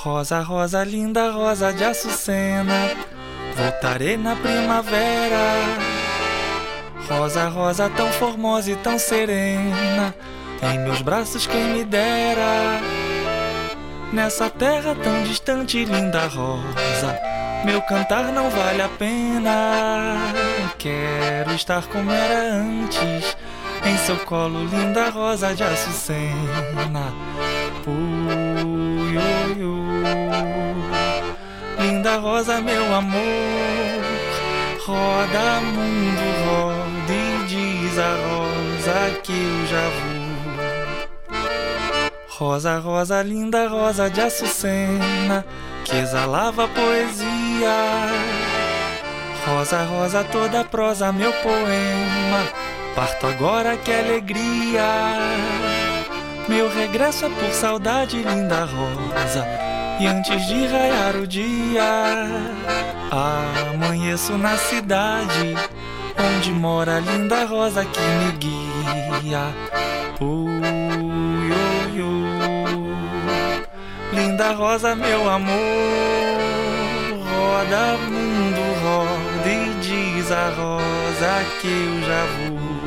Rosa, 0.02 0.40
rosa 0.40 0.82
linda, 0.82 1.30
rosa 1.30 1.74
de 1.74 1.84
açucena, 1.84 2.90
voltarei 3.54 4.16
na 4.16 4.34
primavera. 4.34 5.76
Rosa, 7.06 7.46
rosa 7.50 7.90
tão 7.90 8.10
formosa 8.12 8.70
e 8.70 8.76
tão 8.76 8.98
serena, 8.98 10.14
em 10.62 10.78
meus 10.78 11.02
braços 11.02 11.46
quem 11.46 11.64
me 11.64 11.84
dera. 11.84 12.80
Nessa 14.10 14.48
terra 14.48 14.96
tão 15.04 15.22
distante, 15.24 15.84
linda 15.84 16.28
rosa, 16.28 17.20
meu 17.66 17.82
cantar 17.82 18.32
não 18.32 18.48
vale 18.48 18.80
a 18.80 18.88
pena. 18.88 20.16
Quero 20.78 21.52
estar 21.52 21.86
como 21.88 22.10
era 22.10 22.54
antes, 22.54 23.36
em 23.84 23.98
seu 23.98 24.16
colo, 24.20 24.64
linda 24.64 25.10
rosa 25.10 25.54
de 25.54 25.62
açucena. 25.62 27.12
Ui, 27.86 28.19
Linda 32.00 32.16
rosa, 32.16 32.62
meu 32.62 32.94
amor, 32.94 33.20
roda 34.86 35.60
mundo, 35.60 36.22
roda 36.46 37.12
e 37.12 37.44
diz 37.46 37.98
a 37.98 38.16
rosa 38.16 39.20
que 39.22 39.32
eu 39.32 39.66
já 39.66 39.86
vou. 39.98 41.36
Rosa, 42.26 42.78
rosa, 42.78 43.20
linda 43.22 43.68
rosa 43.68 44.08
de 44.08 44.22
açucena, 44.22 45.44
que 45.84 45.94
exalava 45.94 46.66
poesia. 46.68 48.08
Rosa, 49.46 49.84
rosa, 49.84 50.24
toda 50.24 50.64
prosa, 50.64 51.12
meu 51.12 51.34
poema, 51.34 52.48
parto 52.94 53.26
agora 53.26 53.76
que 53.76 53.92
alegria. 53.92 55.18
Meu 56.48 56.70
regresso 56.70 57.26
é 57.26 57.28
por 57.28 57.50
saudade, 57.50 58.22
linda 58.22 58.64
rosa. 58.64 59.59
E 60.00 60.06
antes 60.06 60.46
de 60.46 60.66
raiar 60.66 61.14
o 61.14 61.26
dia, 61.26 62.26
amanheço 63.10 64.32
na 64.38 64.56
cidade 64.56 65.54
onde 66.18 66.52
mora 66.52 66.96
a 66.96 67.00
linda 67.00 67.44
rosa 67.44 67.84
que 67.84 68.00
me 68.00 68.32
guia. 68.38 69.54
Ui, 70.18 71.52
ui, 71.52 72.02
ui. 72.02 72.96
Linda 74.14 74.52
rosa, 74.52 74.96
meu 74.96 75.28
amor, 75.28 75.58
roda 77.36 77.98
mundo, 78.08 78.62
roda 78.82 79.50
e 79.50 79.74
diz 79.82 80.32
a 80.32 80.48
rosa 80.48 81.44
que 81.60 81.68
eu 81.68 82.00
já 82.08 82.24
vou. 82.38 82.80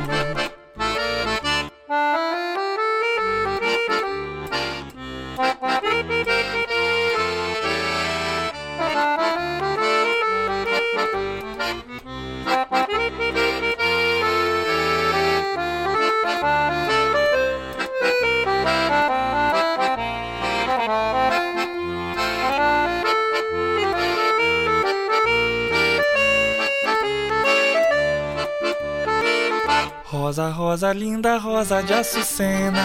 Rosa, 30.24 30.48
rosa, 30.48 30.90
linda 30.90 31.36
rosa 31.36 31.82
de 31.82 31.92
açucena, 31.92 32.82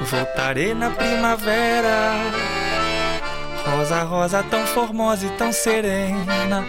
voltarei 0.00 0.72
na 0.72 0.88
primavera. 0.88 2.14
Rosa, 3.66 4.02
rosa 4.04 4.42
tão 4.44 4.66
formosa 4.68 5.26
e 5.26 5.30
tão 5.32 5.52
serena, 5.52 6.64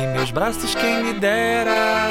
em 0.00 0.06
meus 0.14 0.30
braços 0.30 0.74
quem 0.74 1.04
me 1.04 1.12
dera. 1.20 2.08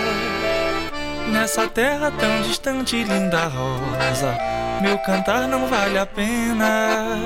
Nessa 1.31 1.67
terra 1.67 2.11
tão 2.11 2.43
distante, 2.43 3.03
linda 3.03 3.45
rosa, 3.45 4.37
meu 4.79 4.99
cantar 4.99 5.47
não 5.47 5.65
vale 5.65 5.97
a 5.97 6.05
pena. 6.05 7.17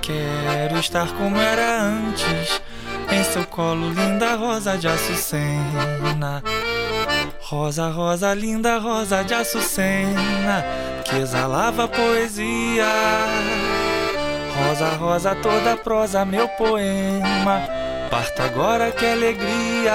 Quero 0.00 0.78
estar 0.78 1.08
como 1.14 1.36
era 1.36 1.80
antes, 1.80 2.62
em 3.10 3.24
seu 3.24 3.44
colo, 3.46 3.90
linda 3.90 4.36
rosa 4.36 4.78
de 4.78 4.86
açucena. 4.86 6.40
Rosa, 7.52 7.90
rosa, 7.90 8.32
linda 8.32 8.78
rosa 8.78 9.22
de 9.22 9.34
açucena, 9.34 10.64
que 11.04 11.16
exalava 11.16 11.86
poesia. 11.86 12.86
Rosa, 14.56 14.88
rosa, 14.96 15.34
toda 15.34 15.76
prosa, 15.76 16.24
meu 16.24 16.48
poema. 16.48 17.60
Parto 18.10 18.40
agora, 18.40 18.90
que 18.90 19.04
alegria. 19.04 19.94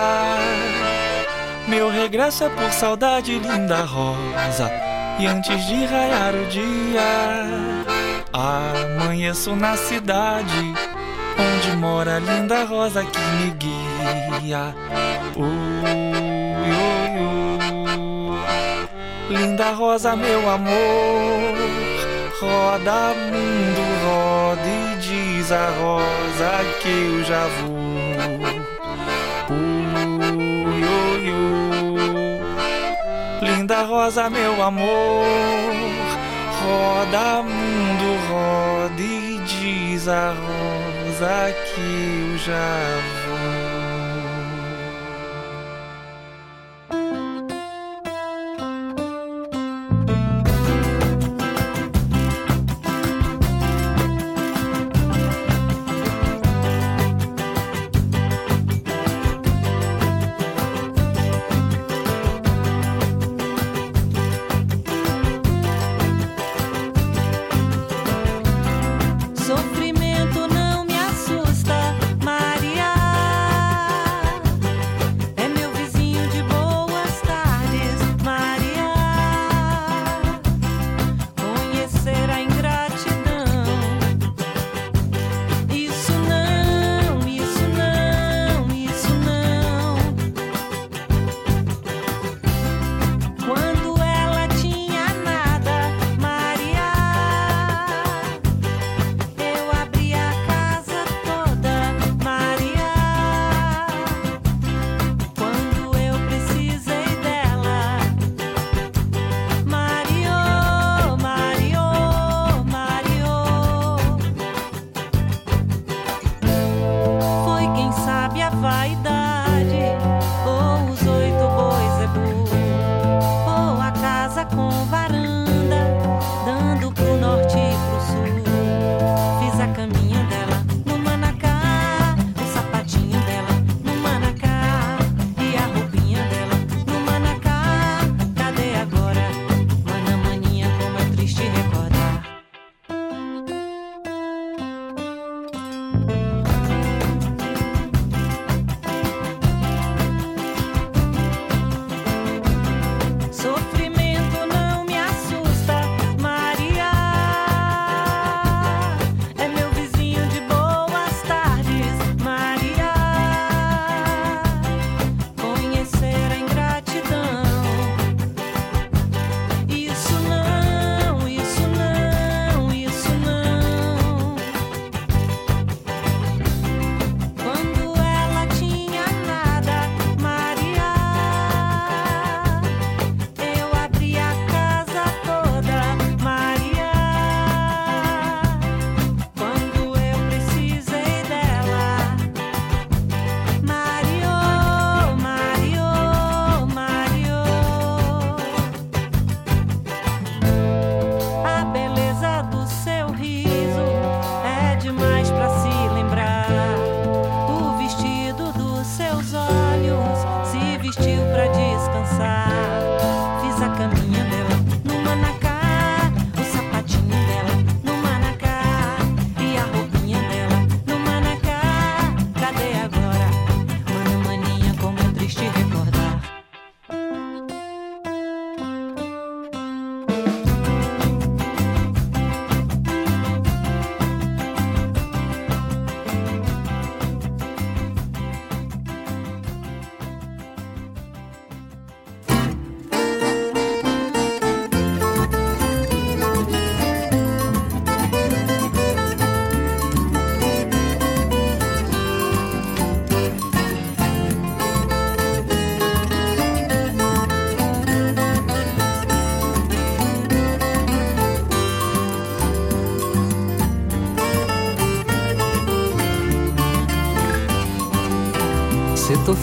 Meu 1.68 1.90
regresso 1.90 2.44
é 2.44 2.50
por 2.50 2.72
saudade, 2.72 3.40
linda 3.40 3.78
rosa. 3.78 4.72
E 5.18 5.26
antes 5.26 5.66
de 5.66 5.84
raiar 5.86 6.36
o 6.36 6.46
dia, 6.46 7.02
amanheço 8.32 9.56
na 9.56 9.76
cidade 9.76 10.76
onde 11.40 11.76
mora 11.78 12.18
a 12.18 12.20
linda 12.20 12.66
rosa 12.66 13.04
que 13.04 13.20
me 13.20 13.50
guia. 13.52 14.76
Ui, 15.36 15.67
Linda 19.30 19.72
rosa, 19.72 20.16
meu 20.16 20.50
amor, 20.50 21.54
roda 22.40 23.14
mundo, 23.14 23.82
roda 24.06 24.62
e 24.66 24.96
diz 25.00 25.52
a 25.52 25.70
rosa 25.72 26.64
que 26.82 26.88
eu 26.88 27.24
já 27.26 27.46
vou. 27.48 27.76
Ui, 29.50 30.80
ui. 31.30 32.40
Linda 33.42 33.84
rosa, 33.84 34.30
meu 34.30 34.64
amor, 34.64 35.26
roda 36.64 37.44
mundo, 37.44 38.18
roda 38.30 39.02
e 39.02 39.42
diz 39.46 40.08
a 40.08 40.30
rosa 40.30 41.54
que 41.66 41.82
eu 41.82 42.38
já 42.38 43.02
vou. 43.12 43.17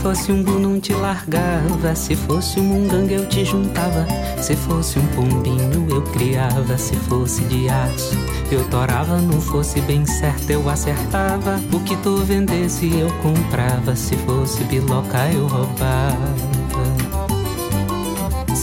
Fosse 0.05 0.31
um 0.31 0.43
bu, 0.43 0.59
não 0.59 0.79
te 0.79 0.93
largava. 0.93 1.95
Se 1.95 2.15
fosse 2.15 2.61
um 2.61 2.65
munganga, 2.65 3.15
eu 3.15 3.27
te 3.27 3.43
juntava. 3.43 4.07
Se 4.39 4.55
fosse 4.55 4.99
um 4.99 5.07
pombinho, 5.07 5.89
eu 5.89 6.03
criava. 6.03 6.77
Se 6.77 6.95
fosse 6.95 7.43
de 7.45 7.71
aço, 7.71 8.15
eu 8.53 8.63
torava. 8.69 9.17
Não 9.17 9.41
fosse 9.41 9.81
bem 9.81 10.05
certo, 10.05 10.51
eu 10.51 10.69
acertava. 10.69 11.59
O 11.73 11.81
que 11.81 11.97
tu 11.97 12.19
vendesse, 12.19 12.95
eu 12.99 13.11
comprava. 13.23 13.97
Se 13.97 14.15
fosse 14.19 14.63
biloca, 14.65 15.27
eu 15.33 15.47
roubava. 15.47 16.54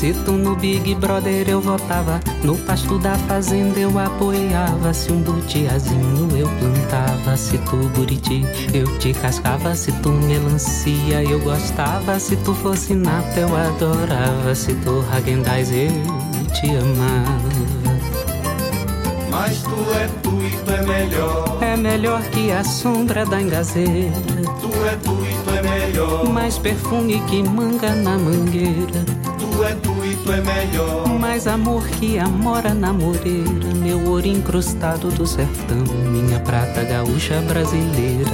Se 0.02 0.14
tu 0.26 0.32
no 0.32 0.56
Big 0.56 0.96
Brother 0.96 1.48
eu 1.48 1.62
votava, 1.62 2.20
no 2.44 2.58
pasto 2.58 2.98
da 2.98 3.14
fazenda 3.14 3.80
eu 3.80 4.00
apoiava. 4.00 4.92
Se 4.96 5.12
um 5.12 5.22
butiazinho 5.22 6.28
eu 6.36 6.50
plantava, 6.58 7.38
se 7.38 7.56
tu 7.60 7.78
buriti 7.96 8.44
eu 8.74 8.98
te 8.98 9.14
cascava. 9.14 9.76
Se 9.76 9.92
tu 10.02 10.10
melancia 10.10 11.24
eu 11.24 11.40
gostava, 11.42 12.20
se 12.20 12.36
tu 12.38 12.52
fosse 12.56 12.96
nata 12.96 13.42
eu 13.42 13.56
adorava. 13.56 14.56
Se 14.56 14.74
tu 14.74 15.06
Hagendaz 15.12 15.72
eu 15.72 15.92
te 16.52 16.72
amava. 16.78 17.50
Mas 19.30 19.62
tu 19.62 19.76
é 19.94 20.10
tu 20.24 20.32
e 20.42 20.66
tu 20.66 20.72
é 20.72 20.82
melhor. 20.82 21.58
É 21.62 21.78
melhor 21.78 22.24
que 22.24 22.52
a 22.52 22.64
sombra 22.64 23.24
da 23.24 23.40
engazeira. 23.40 24.16
Tu 24.60 24.68
é 24.84 24.96
tu 24.96 25.12
e 25.24 25.44
tu 25.44 25.56
é 25.56 25.62
melhor. 25.62 26.28
Mais 26.28 26.58
perfume 26.58 27.22
que 27.28 27.44
manga 27.44 27.94
na 27.94 28.18
mangueira. 28.18 29.21
Tu 30.32 30.36
é 30.36 30.42
melhor. 30.42 31.20
Mais 31.20 31.46
amor 31.46 31.86
que 31.86 32.18
amora 32.18 32.74
na 32.74 32.94
moreira. 32.94 33.76
Meu 33.76 34.02
ouro 34.08 34.26
incrustado 34.26 35.10
do 35.10 35.28
sertão. 35.28 35.84
Minha 36.10 36.40
prata 36.40 36.86
gaúcha 36.86 37.42
brasileira. 37.42 38.32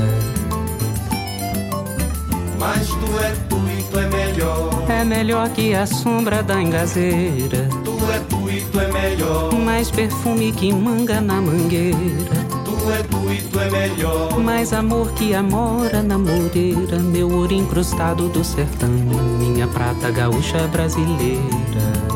Mas 2.60 2.88
tu 2.88 3.20
é 3.20 3.32
tu 3.50 3.56
e 3.68 3.84
tu 3.90 4.00
é 4.00 4.10
melhor. 4.10 4.86
É 4.88 5.04
melhor 5.04 5.50
que 5.50 5.74
a 5.74 5.88
sombra 5.88 6.44
da 6.44 6.62
engazeira. 6.62 7.68
Tu 7.84 7.98
é 8.14 8.20
tu 8.30 8.48
e 8.48 8.62
tu 8.62 8.80
é 8.80 8.92
melhor. 8.92 9.54
Mais 9.54 9.90
perfume 9.90 10.52
que 10.52 10.72
manga 10.72 11.20
na 11.20 11.42
mangueira. 11.42 12.47
É 12.90 13.04
tu 13.04 13.60
é 13.60 13.70
melhor. 13.70 14.40
Mais 14.40 14.72
amor 14.72 15.12
que 15.12 15.34
amora 15.34 16.02
na 16.02 16.18
moreira. 16.18 16.98
Meu 17.00 17.30
ouro 17.30 17.54
incrustado 17.54 18.30
do 18.30 18.44
sertão. 18.44 18.90
Minha 18.90 19.68
prata 19.68 20.10
gaúcha 20.10 20.68
brasileira. 20.68 22.08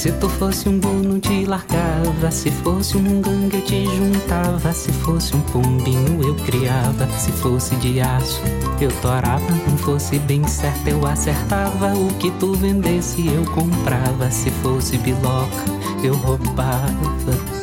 Se 0.00 0.10
tu 0.12 0.30
fosse 0.30 0.66
um 0.66 0.78
bom, 0.78 0.94
não 0.94 1.20
te 1.20 1.44
largava. 1.44 2.30
Se 2.30 2.50
fosse 2.50 2.96
um 2.96 3.02
munganga, 3.02 3.56
eu 3.56 3.62
te 3.62 3.84
juntava. 3.84 4.72
Se 4.72 4.90
fosse 4.92 5.36
um 5.36 5.40
pombinho, 5.42 6.22
eu 6.22 6.34
criava. 6.36 7.06
Se 7.18 7.30
fosse 7.32 7.76
de 7.76 8.00
aço, 8.00 8.40
eu 8.80 8.90
torava. 9.02 9.44
Não 9.68 9.76
fosse 9.76 10.18
bem 10.20 10.46
certo, 10.48 10.88
eu 10.88 11.06
acertava. 11.06 11.92
O 11.94 12.08
que 12.14 12.30
tu 12.32 12.54
vendesse, 12.54 13.26
eu 13.26 13.44
comprava. 13.52 14.30
Se 14.30 14.50
fosse 14.62 14.96
biloca, 14.96 15.64
eu 16.02 16.14
roubava. 16.14 17.59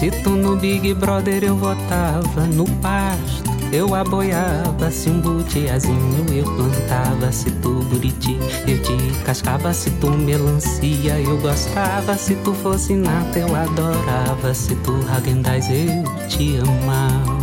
Se 0.00 0.10
tu 0.10 0.30
no 0.30 0.56
Big 0.56 0.94
Brother 0.94 1.44
eu 1.44 1.54
votava, 1.54 2.46
no 2.54 2.64
pasto 2.80 3.50
eu 3.70 3.94
aboiava. 3.94 4.90
Se 4.90 5.10
um 5.10 5.20
butiazinho 5.20 6.24
eu 6.32 6.44
plantava, 6.56 7.30
se 7.30 7.50
tu 7.50 7.84
buriti 7.84 8.38
eu 8.66 8.80
te 8.80 8.96
cascava. 9.26 9.74
Se 9.74 9.90
tu 9.90 10.08
melancia 10.10 11.20
eu 11.20 11.36
gostava, 11.36 12.14
se 12.14 12.34
tu 12.36 12.54
fosse 12.54 12.94
nata 12.94 13.40
eu 13.40 13.54
adorava. 13.54 14.54
Se 14.54 14.74
tu 14.76 14.98
Hagendaz 15.06 15.68
eu 15.68 16.02
te 16.28 16.56
amava. 16.56 17.38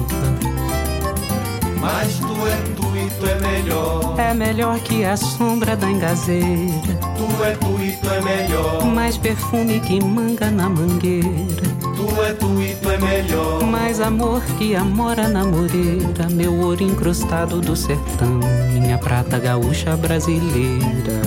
Mas 1.79 2.17
tu 2.17 2.47
é 2.47 2.57
tu 2.75 2.97
e 2.97 3.07
tu 3.19 3.25
é 3.27 3.39
melhor. 3.39 4.19
É 4.19 4.33
melhor 4.33 4.79
que 4.79 5.05
a 5.05 5.15
sombra 5.15 5.75
da 5.75 5.91
engazeira. 5.91 6.97
Tu 7.15 7.43
é 7.43 7.51
tu 7.51 7.83
e 7.83 7.91
tu 8.01 8.09
é 8.09 8.19
melhor. 8.19 8.83
Mais 8.83 9.15
perfume 9.15 9.79
que 9.79 10.03
manga 10.03 10.49
na 10.49 10.67
mangueira. 10.67 11.76
Tu 11.97 12.21
é 12.21 12.33
tu 12.33 12.61
e 12.61 12.75
tu 12.75 12.91
é 12.91 12.97
melhor. 12.99 13.63
Mais 13.63 13.99
amor 13.99 14.43
que 14.59 14.75
amora 14.75 15.27
na 15.27 15.43
moreira. 15.43 16.29
Meu 16.31 16.53
ouro 16.53 16.83
incrustado 16.83 17.59
do 17.59 17.75
sertão. 17.75 18.39
Minha 18.71 18.99
prata 18.99 19.39
gaúcha 19.39 19.97
brasileira. 19.97 21.21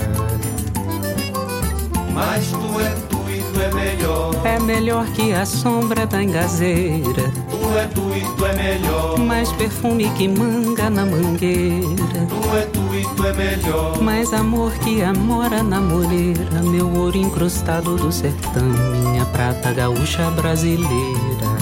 Mas 2.13 2.47
tu 2.47 2.79
é 2.79 2.89
tu 3.09 3.17
e 3.29 3.41
tu 3.51 3.59
é 3.59 3.73
melhor. 3.73 4.31
É 4.45 4.59
melhor 4.59 5.05
que 5.07 5.33
a 5.33 5.45
sombra 5.45 6.05
da 6.05 6.23
engazeira. 6.23 7.29
Tu 7.49 7.77
é 7.77 7.87
tu 7.87 8.15
e 8.15 8.21
tu 8.37 8.45
é 8.45 8.53
melhor. 8.53 9.19
Mais 9.19 9.51
perfume 9.51 10.09
que 10.11 10.29
manga 10.29 10.89
na 10.89 11.05
mangueira. 11.05 12.27
Tu 12.29 12.55
é 12.55 12.61
tu 12.71 12.95
e 12.95 13.15
tu 13.15 13.25
é 13.25 13.33
melhor. 13.33 14.01
Mais 14.01 14.31
amor 14.31 14.71
que 14.75 15.01
amora 15.01 15.61
na 15.63 15.81
moreira. 15.81 16.61
Meu 16.63 16.89
ouro 16.95 17.17
incrustado 17.17 17.97
do 17.97 18.09
sertão. 18.09 19.00
Minha 19.21 19.33
prata 19.33 19.71
gaúcha 19.71 20.31
brasileira. 20.31 21.60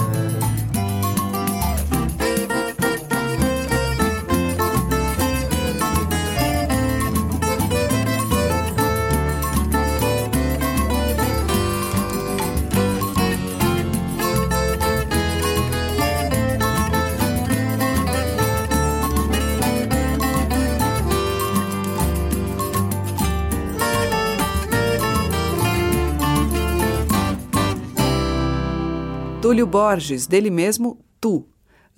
Túlio 29.50 29.66
Borges, 29.66 30.28
dele 30.28 30.48
mesmo, 30.48 31.00
Tu. 31.20 31.44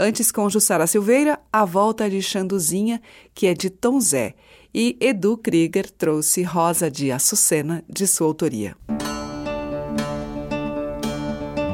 Antes 0.01 0.33
com 0.33 0.49
Jussara 0.49 0.87
Silveira, 0.87 1.39
A 1.53 1.67
Volta 1.67 2.09
de 2.09 2.23
Xanduzinha, 2.23 2.99
que 3.35 3.47
é 3.47 3.53
de 3.53 3.69
Tom 3.69 4.01
Zé. 4.01 4.35
E 4.75 4.97
Edu 4.99 5.37
Krieger 5.37 5.91
trouxe 5.91 6.43
Rosa 6.45 6.91
de 6.91 7.13
Açucena, 7.13 7.85
de 7.87 8.07
sua 8.07 8.27
autoria. 8.27 8.75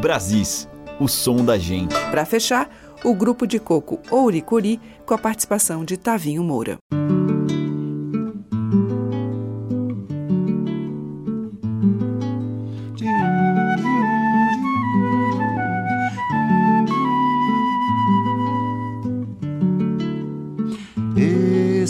Brasis, 0.03 0.69
o 0.99 1.07
som 1.07 1.45
da 1.45 1.57
gente. 1.57 1.95
Para 2.11 2.25
fechar, 2.25 2.69
o 3.05 3.15
grupo 3.15 3.47
de 3.47 3.61
coco 3.61 4.01
Ouricuri, 4.11 4.81
com 5.07 5.15
a 5.15 5.19
participação 5.19 5.85
de 5.85 5.97
Tavinho 5.97 6.43
Moura. 6.43 6.77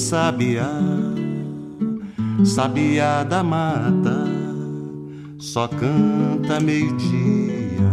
Sabiá, 0.08 0.72
sabiá 2.42 3.22
da 3.24 3.42
mata, 3.42 4.24
só 5.36 5.68
canta 5.68 6.58
meio-dia. 6.58 7.92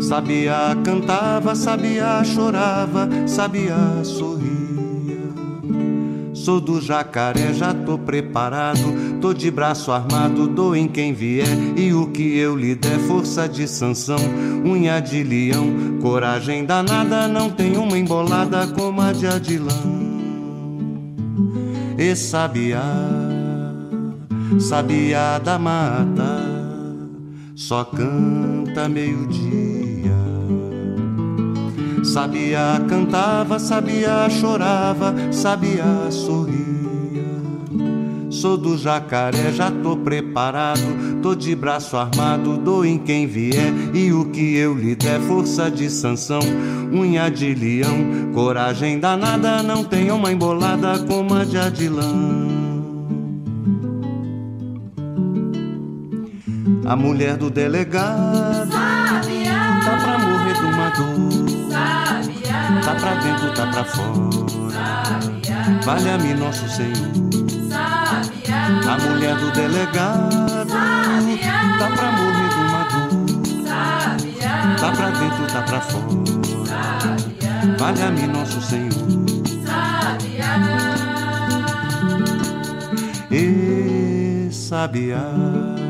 Sabiá 0.00 0.74
cantava, 0.82 1.54
sabiá 1.54 2.24
chorava, 2.24 3.10
sabiá 3.26 4.02
sorria. 4.04 4.46
Sou 6.32 6.62
do 6.62 6.80
jacaré, 6.80 7.52
já 7.52 7.74
tô 7.74 7.98
preparado, 7.98 9.20
tô 9.20 9.34
de 9.34 9.50
braço 9.50 9.92
armado, 9.92 10.48
dou 10.48 10.74
em 10.74 10.88
quem 10.88 11.12
vier. 11.12 11.46
E 11.76 11.92
o 11.92 12.06
que 12.06 12.38
eu 12.38 12.56
lhe 12.56 12.74
der, 12.74 12.98
força 13.00 13.46
de 13.46 13.68
sanção, 13.68 14.20
unha 14.64 14.98
de 14.98 15.22
leão, 15.22 15.98
coragem 16.00 16.64
danada, 16.64 17.28
não 17.28 17.50
tem 17.50 17.76
uma 17.76 17.98
embolada 17.98 18.66
como 18.68 19.02
a 19.02 19.12
de 19.12 19.26
Adilão 19.26 20.05
e 21.98 22.14
sabiá, 22.14 22.82
sabiá 24.60 25.38
da 25.38 25.58
mata, 25.58 26.42
só 27.54 27.84
canta 27.84 28.88
meio-dia. 28.88 29.66
Sabiá 32.04 32.80
cantava, 32.88 33.58
sabiá 33.58 34.28
chorava, 34.30 35.14
sabiá 35.32 36.10
sorria. 36.10 36.66
Sou 38.30 38.56
do 38.56 38.76
jacaré, 38.76 39.50
já 39.52 39.70
tô 39.70 39.96
preparado, 39.96 41.05
tô 41.26 41.34
de 41.34 41.56
braço 41.56 41.96
armado, 41.96 42.56
dou 42.56 42.84
em 42.84 42.98
quem 42.98 43.26
vier. 43.26 43.72
E 43.92 44.12
o 44.12 44.26
que 44.26 44.56
eu 44.56 44.74
lhe 44.74 44.94
der, 44.94 45.20
força 45.22 45.68
de 45.68 45.90
sanção, 45.90 46.38
unha 46.92 47.28
de 47.28 47.52
leão, 47.52 48.32
coragem 48.32 49.00
danada, 49.00 49.60
não 49.60 49.82
tem 49.82 50.12
uma 50.12 50.30
embolada 50.30 51.00
como 51.00 51.34
a 51.34 51.44
de 51.44 51.58
Adilão. 51.58 52.46
A 56.84 56.94
mulher 56.94 57.36
do 57.36 57.50
delegado 57.50 58.70
Sabiá, 58.70 59.80
tá 59.84 59.96
pra 59.96 60.18
morrer 60.18 60.54
de 60.54 60.60
uma 60.60 60.90
dor. 60.90 61.48
Sabiá, 61.72 62.80
Tá 62.84 62.94
pra 62.94 63.14
dentro, 63.16 63.52
tá 63.52 63.66
pra 63.66 63.84
fora. 63.84 64.36
Valha-me 65.84 66.34
nosso 66.34 66.68
Senhor. 66.68 67.35
A 68.66 68.98
mulher 68.98 69.36
do 69.36 69.50
delegado 69.52 70.66
tá 71.78 71.88
pra 71.94 72.12
morrer 72.12 72.48
do 72.48 72.62
maduro. 72.72 73.26
Tá 74.80 74.90
pra 74.92 75.10
dentro, 75.10 75.46
tá 75.46 75.62
pra 75.62 75.80
fora. 75.80 76.04
Valha-me 77.78 78.26
nosso 78.26 78.60
Senhor. 78.60 78.90
E 83.30 84.48
sabiá. 84.50 85.85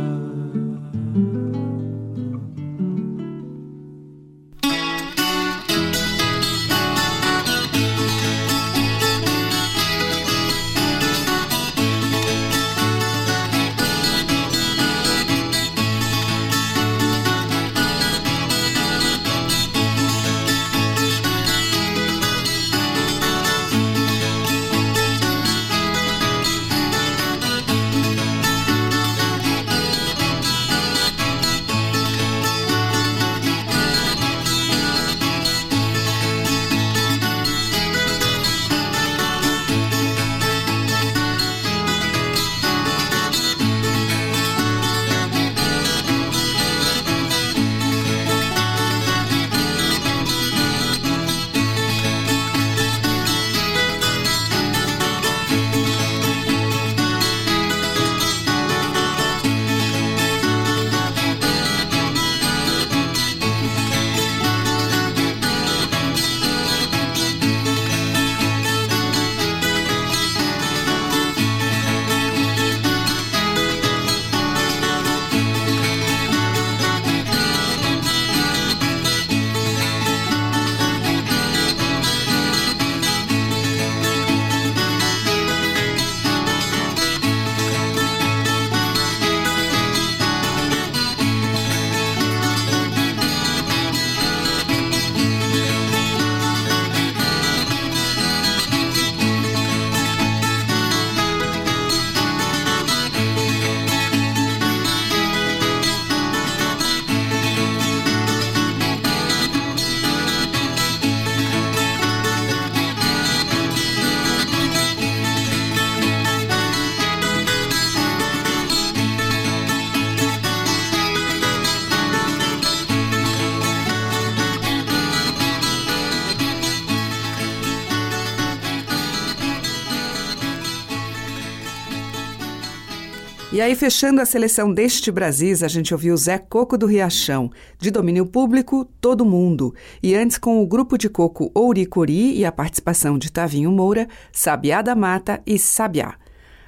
E 133.57 133.61
aí, 133.63 133.75
fechando 133.75 134.21
a 134.21 134.27
seleção 134.27 134.71
deste 134.71 135.11
Brasis, 135.11 135.63
a 135.63 135.69
gente 135.69 135.95
ouviu 135.95 136.15
Zé 136.15 136.37
Coco 136.37 136.77
do 136.77 136.85
Riachão, 136.85 137.51
de 137.79 137.91
domínio 137.91 138.27
público, 138.27 138.85
Todo 139.01 139.25
Mundo. 139.25 139.75
E 140.03 140.15
antes, 140.15 140.37
com 140.37 140.63
o 140.63 140.67
grupo 140.67 140.99
de 140.99 141.09
coco 141.09 141.51
Ouricori 141.55 142.37
e 142.37 142.45
a 142.45 142.53
participação 142.53 143.17
de 143.17 143.33
Tavinho 143.33 143.73
Moura, 143.73 144.09
Sabiá 144.31 144.83
da 144.83 144.95
Mata 144.95 145.41
e 145.47 145.59
Sabiá. 145.59 146.17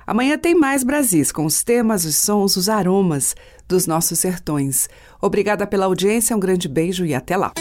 Amanhã 0.07 0.39
tem 0.39 0.55
mais 0.55 0.83
Brasis, 0.83 1.31
com 1.31 1.45
os 1.45 1.63
temas, 1.63 2.07
os 2.07 2.17
sons, 2.17 2.57
os 2.57 2.71
aromas 2.71 3.37
dos 3.69 3.87
nossos 3.87 4.19
sertões. 4.19 4.89
Obrigada 5.21 5.67
pela 5.67 5.85
audiência, 5.85 6.35
um 6.35 6.41
grande 6.41 6.69
beijo 6.69 7.05
e 7.05 7.15
até 7.15 7.37
lá. 7.37 7.53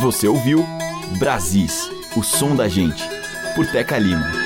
Você 0.00 0.26
ouviu 0.26 0.66
Brasis, 1.16 1.88
o 2.16 2.24
som 2.24 2.56
da 2.56 2.66
gente, 2.66 3.08
por 3.54 3.64
Teca 3.68 3.96
Lima. 3.98 4.43